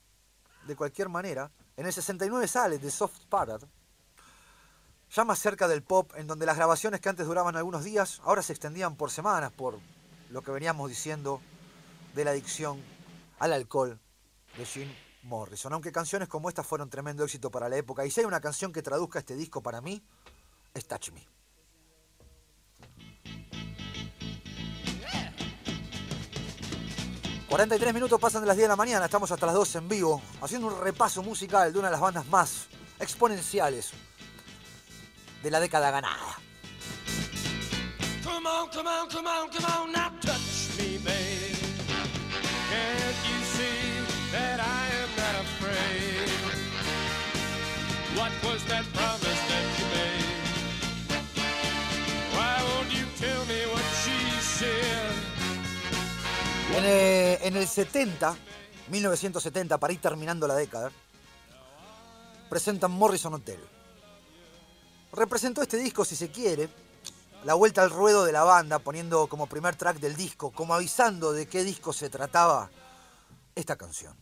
de 0.67 0.75
cualquier 0.75 1.09
manera, 1.09 1.51
en 1.75 1.87
el 1.87 1.91
69 1.91 2.47
sale 2.47 2.77
The 2.77 2.91
Soft 2.91 3.25
Parad, 3.27 3.63
ya 5.11 5.23
más 5.25 5.39
cerca 5.39 5.67
del 5.67 5.81
pop, 5.81 6.11
en 6.15 6.27
donde 6.27 6.45
las 6.45 6.55
grabaciones 6.55 7.01
que 7.01 7.09
antes 7.09 7.25
duraban 7.25 7.55
algunos 7.55 7.83
días, 7.83 8.21
ahora 8.23 8.41
se 8.41 8.53
extendían 8.53 8.95
por 8.95 9.11
semanas, 9.11 9.51
por 9.51 9.79
lo 10.29 10.41
que 10.41 10.51
veníamos 10.51 10.89
diciendo 10.89 11.41
de 12.13 12.25
la 12.25 12.31
adicción 12.31 12.81
al 13.39 13.53
alcohol 13.53 13.99
de 14.57 14.65
Jim 14.65 14.89
Morrison. 15.23 15.73
Aunque 15.73 15.91
canciones 15.91 16.27
como 16.27 16.49
esta 16.49 16.63
fueron 16.63 16.89
tremendo 16.89 17.23
éxito 17.23 17.49
para 17.49 17.69
la 17.69 17.77
época, 17.77 18.05
y 18.05 18.11
si 18.11 18.19
hay 18.19 18.25
una 18.25 18.39
canción 18.39 18.71
que 18.71 18.83
traduzca 18.83 19.19
este 19.19 19.35
disco 19.35 19.61
para 19.61 19.81
mí, 19.81 20.01
es 20.73 20.87
Touch 20.87 21.11
Me. 21.11 21.27
43 27.49 27.93
minutos 27.95 28.19
pasan 28.21 28.41
de 28.41 28.47
las 28.47 28.57
10 28.57 28.65
de 28.65 28.69
la 28.69 28.75
mañana, 28.75 29.05
estamos 29.05 29.31
hasta 29.31 29.47
las 29.47 29.55
12 29.55 29.79
en 29.79 29.89
vivo, 29.89 30.21
haciendo 30.39 30.67
un 30.67 30.79
repaso 30.79 31.23
musical 31.23 31.73
de 31.73 31.79
una 31.79 31.87
de 31.87 31.93
las 31.93 32.01
bandas 32.01 32.27
más 32.27 32.67
exponenciales 32.99 33.91
de 35.43 35.49
la 35.49 35.59
década 35.59 35.91
ganada. 35.91 36.37
Come 38.23 38.45
on, 38.45 38.69
come 38.69 38.87
on, 38.87 39.09
come 39.09 39.27
on, 39.27 39.49
come 39.49 39.65
on, 39.65 39.91
now 39.91 40.11
touch 40.21 40.77
me, 40.77 40.97
babe. 40.97 41.55
Can't 42.69 43.19
you 43.29 43.39
see 43.55 44.31
that 44.31 44.59
I 44.59 44.83
am 45.01 45.09
not 45.17 45.35
afraid? 45.45 46.29
What 48.15 48.31
was 48.43 48.63
that 48.65 48.85
promise 48.93 49.41
that 49.49 49.65
you 49.77 49.85
made? 49.97 50.29
Why 52.35 52.55
won't 52.69 52.91
you 52.93 53.05
tell 53.17 53.45
me 53.45 53.65
what 53.71 53.85
she 54.03 54.17
said? 54.41 55.15
En, 56.77 56.85
eh, 56.85 57.39
en 57.47 57.55
el 57.57 57.67
70, 57.67 58.35
1970, 58.89 59.77
para 59.77 59.93
ir 59.93 59.99
terminando 59.99 60.47
la 60.47 60.55
década, 60.55 60.91
presentan 62.49 62.91
Morrison 62.91 63.33
Hotel. 63.33 63.78
Representó 65.11 65.61
este 65.61 65.77
disco, 65.77 66.05
si 66.05 66.15
se 66.15 66.29
quiere, 66.29 66.69
la 67.43 67.55
vuelta 67.55 67.81
al 67.81 67.89
ruedo 67.89 68.25
de 68.25 68.31
la 68.31 68.43
banda, 68.43 68.79
poniendo 68.79 69.27
como 69.27 69.47
primer 69.47 69.75
track 69.75 69.97
del 69.99 70.15
disco, 70.15 70.51
como 70.51 70.73
avisando 70.73 71.31
de 71.31 71.47
qué 71.47 71.63
disco 71.63 71.93
se 71.93 72.09
trataba 72.09 72.69
esta 73.55 73.75
canción. 73.75 74.15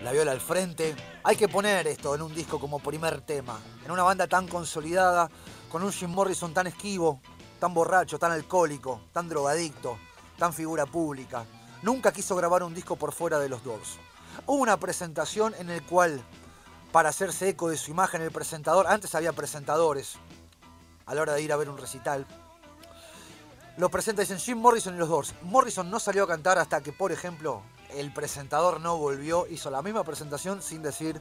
La 0.00 0.12
viola 0.12 0.32
al 0.32 0.40
frente. 0.40 0.94
Hay 1.22 1.36
que 1.36 1.48
poner 1.48 1.86
esto 1.86 2.14
en 2.14 2.22
un 2.22 2.34
disco 2.34 2.60
como 2.60 2.78
primer 2.78 3.22
tema. 3.22 3.58
En 3.84 3.90
una 3.90 4.02
banda 4.02 4.26
tan 4.26 4.46
consolidada, 4.48 5.30
con 5.70 5.82
un 5.82 5.92
Jim 5.92 6.10
Morrison 6.10 6.52
tan 6.54 6.66
esquivo, 6.66 7.20
tan 7.58 7.74
borracho, 7.74 8.18
tan 8.18 8.32
alcohólico, 8.32 9.02
tan 9.12 9.28
drogadicto, 9.28 9.98
tan 10.38 10.52
figura 10.52 10.86
pública, 10.86 11.46
nunca 11.82 12.12
quiso 12.12 12.36
grabar 12.36 12.62
un 12.62 12.74
disco 12.74 12.96
por 12.96 13.12
fuera 13.12 13.38
de 13.38 13.48
los 13.48 13.64
Doors. 13.64 13.98
Hubo 14.46 14.62
una 14.62 14.76
presentación 14.78 15.54
en 15.58 15.70
el 15.70 15.82
cual, 15.84 16.22
para 16.94 17.08
hacerse 17.08 17.48
eco 17.48 17.70
de 17.70 17.76
su 17.76 17.90
imagen, 17.90 18.22
el 18.22 18.30
presentador, 18.30 18.86
antes 18.86 19.16
había 19.16 19.32
presentadores 19.32 20.14
a 21.06 21.14
la 21.16 21.22
hora 21.22 21.34
de 21.34 21.42
ir 21.42 21.52
a 21.52 21.56
ver 21.56 21.68
un 21.68 21.76
recital, 21.76 22.24
lo 23.76 23.88
presenta 23.88 24.22
dicen 24.22 24.38
Jim 24.38 24.58
Morrison 24.58 24.94
y 24.94 24.98
los 24.98 25.08
Doors. 25.08 25.34
Morrison 25.42 25.90
no 25.90 25.98
salió 25.98 26.22
a 26.22 26.28
cantar 26.28 26.56
hasta 26.56 26.84
que, 26.84 26.92
por 26.92 27.10
ejemplo, 27.10 27.62
el 27.96 28.12
presentador 28.12 28.80
no 28.80 28.96
volvió, 28.96 29.48
hizo 29.48 29.72
la 29.72 29.82
misma 29.82 30.04
presentación 30.04 30.62
sin 30.62 30.82
decir 30.82 31.20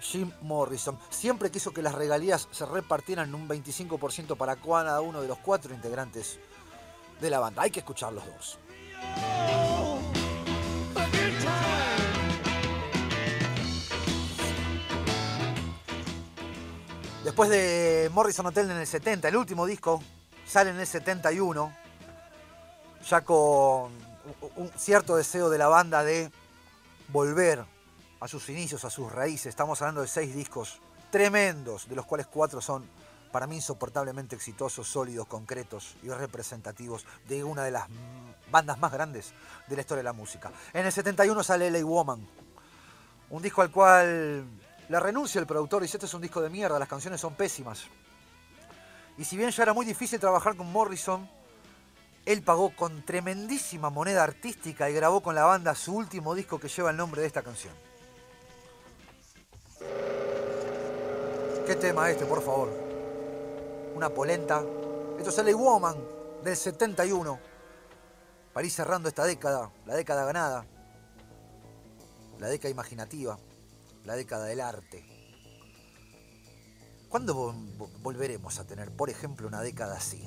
Jim 0.00 0.32
Morrison. 0.42 0.98
Siempre 1.10 1.52
quiso 1.52 1.70
que 1.70 1.80
las 1.80 1.94
regalías 1.94 2.48
se 2.50 2.66
repartieran 2.66 3.28
en 3.28 3.36
un 3.36 3.48
25% 3.48 4.36
para 4.36 4.56
cada 4.56 5.00
uno 5.00 5.22
de 5.22 5.28
los 5.28 5.38
cuatro 5.38 5.72
integrantes 5.72 6.40
de 7.20 7.30
la 7.30 7.38
banda. 7.38 7.62
Hay 7.62 7.70
que 7.70 7.78
escuchar 7.78 8.12
los 8.12 8.26
dos. 8.26 8.58
Después 17.28 17.50
de 17.50 18.10
Morrison 18.14 18.46
Hotel 18.46 18.70
en 18.70 18.78
el 18.78 18.86
70, 18.86 19.28
el 19.28 19.36
último 19.36 19.66
disco 19.66 20.02
sale 20.46 20.70
en 20.70 20.80
el 20.80 20.86
71, 20.86 21.76
ya 23.06 23.20
con 23.20 23.92
un 24.56 24.70
cierto 24.78 25.14
deseo 25.14 25.50
de 25.50 25.58
la 25.58 25.68
banda 25.68 26.02
de 26.02 26.32
volver 27.08 27.66
a 28.18 28.28
sus 28.28 28.48
inicios, 28.48 28.86
a 28.86 28.90
sus 28.90 29.12
raíces. 29.12 29.48
Estamos 29.48 29.82
hablando 29.82 30.00
de 30.00 30.08
seis 30.08 30.34
discos 30.34 30.80
tremendos, 31.10 31.86
de 31.86 31.96
los 31.96 32.06
cuales 32.06 32.26
cuatro 32.28 32.62
son 32.62 32.88
para 33.30 33.46
mí 33.46 33.56
insoportablemente 33.56 34.34
exitosos, 34.34 34.88
sólidos, 34.88 35.26
concretos 35.26 35.98
y 36.02 36.08
representativos 36.08 37.04
de 37.28 37.44
una 37.44 37.62
de 37.62 37.72
las 37.72 37.88
bandas 38.50 38.78
más 38.78 38.90
grandes 38.90 39.34
de 39.66 39.76
la 39.76 39.82
historia 39.82 39.98
de 39.98 40.04
la 40.04 40.14
música. 40.14 40.50
En 40.72 40.86
el 40.86 40.92
71 40.92 41.42
sale 41.42 41.70
LA 41.70 41.84
Woman, 41.84 42.26
un 43.28 43.42
disco 43.42 43.60
al 43.60 43.70
cual 43.70 44.46
le 44.88 45.00
renuncia 45.00 45.40
el 45.40 45.46
productor 45.46 45.82
y 45.82 45.84
dice, 45.84 45.98
este 45.98 46.06
es 46.06 46.14
un 46.14 46.22
disco 46.22 46.40
de 46.40 46.50
mierda, 46.50 46.78
las 46.78 46.88
canciones 46.88 47.20
son 47.20 47.34
pésimas. 47.34 47.84
Y 49.18 49.24
si 49.24 49.36
bien 49.36 49.50
ya 49.50 49.62
era 49.64 49.74
muy 49.74 49.84
difícil 49.84 50.18
trabajar 50.18 50.56
con 50.56 50.70
Morrison, 50.70 51.28
él 52.24 52.42
pagó 52.42 52.74
con 52.74 53.04
tremendísima 53.04 53.90
moneda 53.90 54.22
artística 54.22 54.88
y 54.88 54.94
grabó 54.94 55.22
con 55.22 55.34
la 55.34 55.44
banda 55.44 55.74
su 55.74 55.94
último 55.94 56.34
disco 56.34 56.58
que 56.58 56.68
lleva 56.68 56.90
el 56.90 56.96
nombre 56.96 57.20
de 57.20 57.26
esta 57.26 57.42
canción. 57.42 57.74
¿Qué 61.66 61.76
tema 61.76 62.10
este, 62.10 62.24
por 62.24 62.42
favor? 62.42 62.70
Una 63.94 64.08
polenta. 64.08 64.62
Esto 65.18 65.30
es 65.30 65.38
LA 65.38 65.54
Woman 65.54 65.96
del 66.42 66.56
71. 66.56 67.38
París 68.52 68.74
cerrando 68.74 69.08
esta 69.08 69.24
década, 69.24 69.70
la 69.84 69.94
década 69.94 70.24
ganada, 70.24 70.64
la 72.38 72.48
década 72.48 72.70
imaginativa, 72.70 73.38
la 74.08 74.16
década 74.16 74.46
del 74.46 74.62
arte. 74.62 75.04
¿Cuándo 77.10 77.54
volveremos 78.00 78.58
a 78.58 78.66
tener, 78.66 78.90
por 78.90 79.10
ejemplo, 79.10 79.46
una 79.46 79.60
década 79.60 79.98
así? 79.98 80.26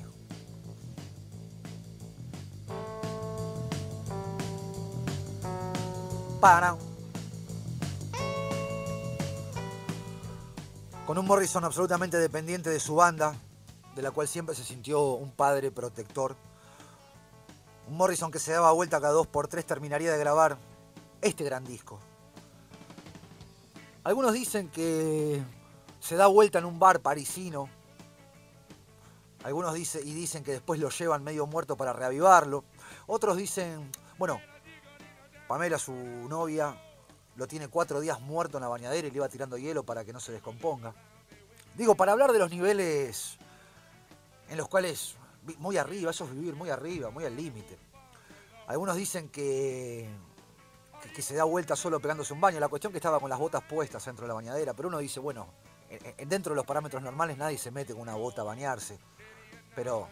Para. 6.40 6.76
Con 11.04 11.18
un 11.18 11.26
Morrison 11.26 11.64
absolutamente 11.64 12.18
dependiente 12.18 12.70
de 12.70 12.78
su 12.78 12.94
banda, 12.94 13.34
de 13.96 14.02
la 14.02 14.12
cual 14.12 14.28
siempre 14.28 14.54
se 14.54 14.62
sintió 14.62 15.02
un 15.14 15.32
padre 15.32 15.72
protector. 15.72 16.36
Un 17.88 17.96
Morrison 17.96 18.30
que 18.30 18.38
se 18.38 18.52
daba 18.52 18.70
vuelta 18.70 19.00
cada 19.00 19.12
dos 19.12 19.26
por 19.26 19.48
tres 19.48 19.66
terminaría 19.66 20.12
de 20.12 20.18
grabar 20.18 20.56
este 21.20 21.42
gran 21.42 21.64
disco. 21.64 21.98
Algunos 24.04 24.32
dicen 24.32 24.68
que 24.68 25.40
se 26.00 26.16
da 26.16 26.26
vuelta 26.26 26.58
en 26.58 26.64
un 26.64 26.78
bar 26.78 27.00
parisino. 27.00 27.68
Algunos 29.44 29.74
dicen 29.74 30.06
y 30.06 30.12
dicen 30.12 30.42
que 30.42 30.52
después 30.52 30.80
lo 30.80 30.90
llevan 30.90 31.22
medio 31.22 31.46
muerto 31.46 31.76
para 31.76 31.92
reavivarlo. 31.92 32.64
Otros 33.06 33.36
dicen, 33.36 33.90
bueno, 34.18 34.40
Pamela, 35.46 35.78
su 35.78 35.92
novia, 35.92 36.76
lo 37.36 37.46
tiene 37.46 37.68
cuatro 37.68 38.00
días 38.00 38.20
muerto 38.20 38.58
en 38.58 38.62
la 38.62 38.68
bañadera 38.68 39.06
y 39.06 39.10
le 39.10 39.16
iba 39.16 39.28
tirando 39.28 39.56
hielo 39.56 39.84
para 39.84 40.04
que 40.04 40.12
no 40.12 40.18
se 40.18 40.32
descomponga. 40.32 40.94
Digo, 41.76 41.94
para 41.94 42.12
hablar 42.12 42.32
de 42.32 42.40
los 42.40 42.50
niveles 42.50 43.36
en 44.48 44.56
los 44.56 44.68
cuales 44.68 45.14
muy 45.58 45.76
arriba, 45.76 46.10
eso 46.10 46.24
es 46.24 46.34
vivir 46.34 46.54
muy 46.54 46.70
arriba, 46.70 47.10
muy 47.10 47.24
al 47.24 47.36
límite. 47.36 47.78
Algunos 48.66 48.96
dicen 48.96 49.28
que 49.28 50.08
que, 51.14 51.22
se 51.22 51.34
da 51.34 51.44
vuelta 51.44 51.76
solo 51.76 52.00
pegándose 52.00 52.32
un 52.32 52.40
baño. 52.40 52.60
La 52.60 52.68
cuestión 52.68 52.92
que 52.92 52.98
estaba 52.98 53.20
con 53.20 53.30
las 53.30 53.38
botas 53.38 53.62
puestas 53.64 54.04
dentro 54.04 54.24
de 54.24 54.28
la 54.28 54.34
bañadera, 54.34 54.74
pero 54.74 54.88
uno 54.88 54.98
dice, 54.98 55.20
bueno, 55.20 55.48
dentro 56.26 56.52
de 56.52 56.56
los 56.56 56.66
parámetros 56.66 57.02
normales 57.02 57.36
nadie 57.36 57.58
se 57.58 57.70
mete 57.70 57.92
con 57.92 58.02
una 58.02 58.14
bota 58.14 58.42
a 58.42 58.44
bañarse. 58.44 58.98
Pero 59.74 60.08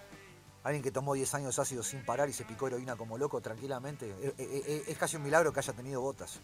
alguien 0.63 0.83
que 0.83 0.91
tomó 0.91 1.15
10 1.15 1.35
años 1.35 1.59
ácido 1.59 1.83
sin 1.83 2.05
parar 2.05 2.29
y 2.29 2.33
se 2.33 2.45
picó 2.45 2.67
heroína 2.67 2.97
como 2.97 3.17
loco 3.17 3.41
tranquilamente, 3.41 4.09
eh, 4.09 4.35
eh, 4.37 4.63
eh, 4.67 4.85
es 4.89 4.99
casi 4.99 5.17
un 5.17 5.23
milagro 5.23 5.53
que 5.53 5.61
haya 5.61 5.73
tenido 5.73 6.01
botas. 6.01 6.41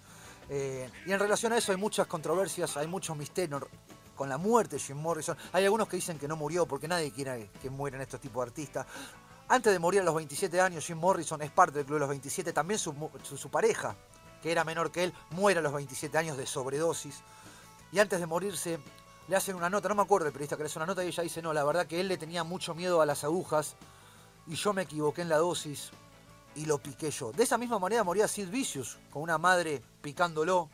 y 0.49 1.13
en 1.13 1.19
relación 1.19 1.53
a 1.53 1.59
eso 1.59 1.73
hay 1.73 1.79
muchas 1.79 2.07
controversias, 2.07 2.77
hay 2.77 2.87
muchos 2.87 3.17
misterios 3.17 3.65
con 4.15 4.29
la 4.29 4.39
muerte 4.39 4.77
de 4.77 4.83
Jim 4.83 4.97
Morrison. 4.97 5.37
Hay 5.53 5.65
algunos 5.65 5.89
que 5.89 5.97
dicen 5.97 6.19
que 6.19 6.29
no 6.29 6.37
murió 6.37 6.67
porque 6.67 6.89
nadie 6.89 7.13
quiere 7.13 7.51
que 7.61 7.69
mueran 7.69 8.01
estos 8.01 8.21
tipos 8.21 8.45
de 8.45 8.51
artistas. 8.51 8.87
Antes 9.49 9.73
de 9.73 9.79
morir 9.79 10.01
a 10.01 10.05
los 10.05 10.15
27 10.15 10.61
años, 10.61 10.85
Jim 10.87 10.99
Morrison 10.99 11.41
es 11.43 11.51
parte 11.51 11.79
del 11.79 11.87
Club 11.87 11.97
de 11.97 12.01
los 12.01 12.09
27, 12.09 12.53
también 12.53 12.79
su, 12.79 12.95
su 13.23 13.51
pareja 13.51 13.95
que 14.47 14.53
era 14.53 14.63
menor 14.63 14.93
que 14.93 15.03
él, 15.03 15.13
muere 15.31 15.59
a 15.59 15.63
los 15.63 15.73
27 15.73 16.17
años 16.17 16.37
de 16.37 16.47
sobredosis. 16.47 17.17
Y 17.91 17.99
antes 17.99 18.21
de 18.21 18.27
morirse, 18.27 18.79
le 19.27 19.35
hacen 19.35 19.57
una 19.57 19.69
nota, 19.69 19.89
no 19.89 19.97
me 19.97 20.03
acuerdo 20.03 20.29
el 20.29 20.33
periodista 20.33 20.57
que 20.57 20.63
le 20.63 20.69
hace 20.69 20.79
una 20.79 20.87
nota 20.87 21.05
y 21.05 21.09
ella 21.09 21.25
dice, 21.25 21.43
no, 21.43 21.53
la 21.53 21.65
verdad 21.65 21.89
que 21.89 21.99
él 21.99 22.07
le 22.07 22.17
tenía 22.17 22.45
mucho 22.45 22.73
miedo 22.73 23.01
a 23.01 23.07
las 23.07 23.25
agujas 23.25 23.75
y 24.47 24.55
yo 24.55 24.73
me 24.73 24.83
equivoqué 24.83 25.23
en 25.23 25.31
la 25.31 25.39
dosis 25.39 25.91
y 26.55 26.65
lo 26.65 26.79
piqué 26.79 27.11
yo. 27.11 27.33
De 27.33 27.43
esa 27.43 27.59
misma 27.59 27.81
manera 27.81 28.05
moría 28.05 28.29
Sid 28.29 28.49
Vicious, 28.49 28.99
con 29.11 29.23
una 29.23 29.37
madre 29.37 29.83
picándolo, 30.01 30.71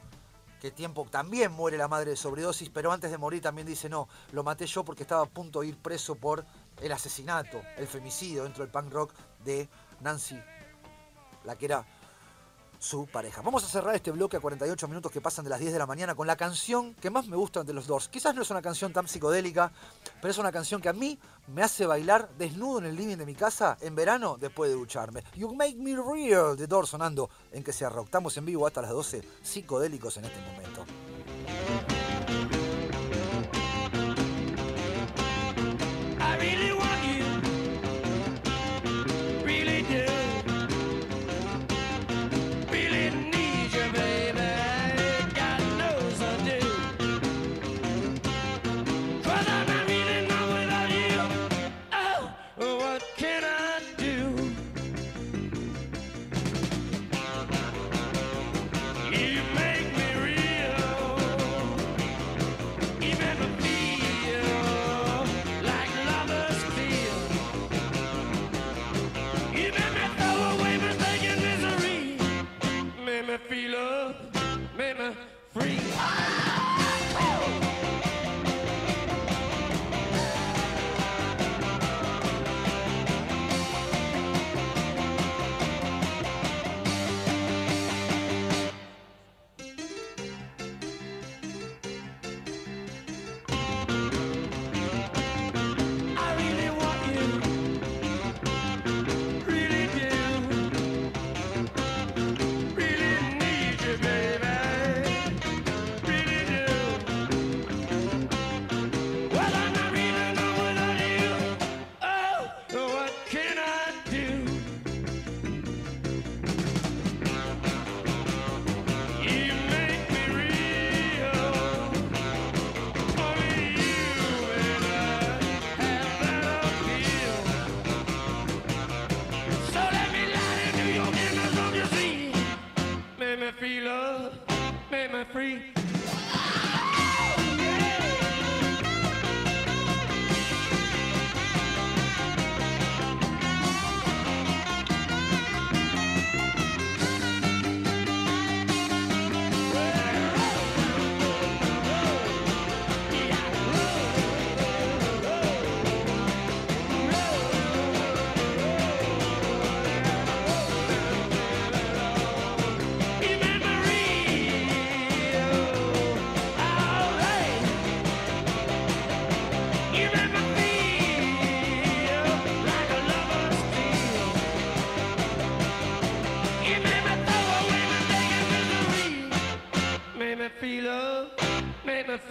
que 0.60 0.70
tiempo 0.70 1.06
también 1.10 1.50
muere 1.50 1.78
la 1.78 1.88
madre 1.88 2.10
de 2.10 2.16
sobredosis, 2.18 2.68
pero 2.68 2.92
antes 2.92 3.10
de 3.10 3.16
morir 3.16 3.40
también 3.40 3.66
dice, 3.66 3.88
no, 3.88 4.06
lo 4.32 4.44
maté 4.44 4.66
yo 4.66 4.84
porque 4.84 5.04
estaba 5.04 5.22
a 5.22 5.26
punto 5.30 5.62
de 5.62 5.68
ir 5.68 5.78
preso 5.78 6.14
por 6.16 6.44
el 6.82 6.92
asesinato, 6.92 7.62
el 7.78 7.86
femicidio 7.86 8.44
dentro 8.44 8.64
del 8.64 8.70
punk 8.70 8.92
rock 8.92 9.14
de 9.42 9.66
Nancy, 10.02 10.38
la 11.44 11.56
que 11.56 11.64
era 11.64 11.86
su 12.82 13.06
pareja. 13.06 13.42
Vamos 13.42 13.62
a 13.62 13.68
cerrar 13.68 13.94
este 13.94 14.10
bloque 14.10 14.36
a 14.36 14.40
48 14.40 14.88
minutos 14.88 15.12
que 15.12 15.20
pasan 15.20 15.44
de 15.44 15.50
las 15.50 15.60
10 15.60 15.72
de 15.72 15.78
la 15.78 15.86
mañana 15.86 16.16
con 16.16 16.26
la 16.26 16.34
canción 16.34 16.94
que 16.94 17.10
más 17.10 17.28
me 17.28 17.36
gusta 17.36 17.62
de 17.62 17.72
los 17.72 17.86
dos. 17.86 18.08
Quizás 18.08 18.34
no 18.34 18.42
es 18.42 18.50
una 18.50 18.60
canción 18.60 18.92
tan 18.92 19.06
psicodélica, 19.06 19.70
pero 20.20 20.32
es 20.32 20.38
una 20.38 20.50
canción 20.50 20.80
que 20.80 20.88
a 20.88 20.92
mí 20.92 21.16
me 21.46 21.62
hace 21.62 21.86
bailar 21.86 22.28
desnudo 22.36 22.80
en 22.80 22.86
el 22.86 22.96
living 22.96 23.16
de 23.16 23.26
mi 23.26 23.36
casa 23.36 23.78
en 23.80 23.94
verano 23.94 24.36
después 24.38 24.68
de 24.68 24.76
ducharme. 24.76 25.22
You 25.34 25.54
Make 25.54 25.76
Me 25.76 25.94
Real 25.94 26.56
de 26.56 26.66
Doors 26.66 26.90
sonando 26.90 27.30
en 27.52 27.62
que 27.62 27.72
se 27.72 27.88
rock. 27.88 28.06
Estamos 28.06 28.36
en 28.36 28.46
vivo 28.46 28.66
hasta 28.66 28.82
las 28.82 28.90
12, 28.90 29.22
psicodélicos 29.42 30.16
en 30.16 30.24
este 30.24 30.40
momento. 30.40 30.84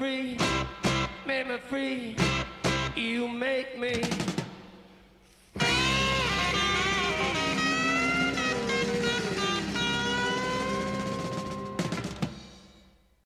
Free, 0.02 0.36
make 1.28 1.48
me 1.48 1.58
free. 1.70 1.92
You 2.00 2.16
make 2.16 2.18
me. 2.18 2.21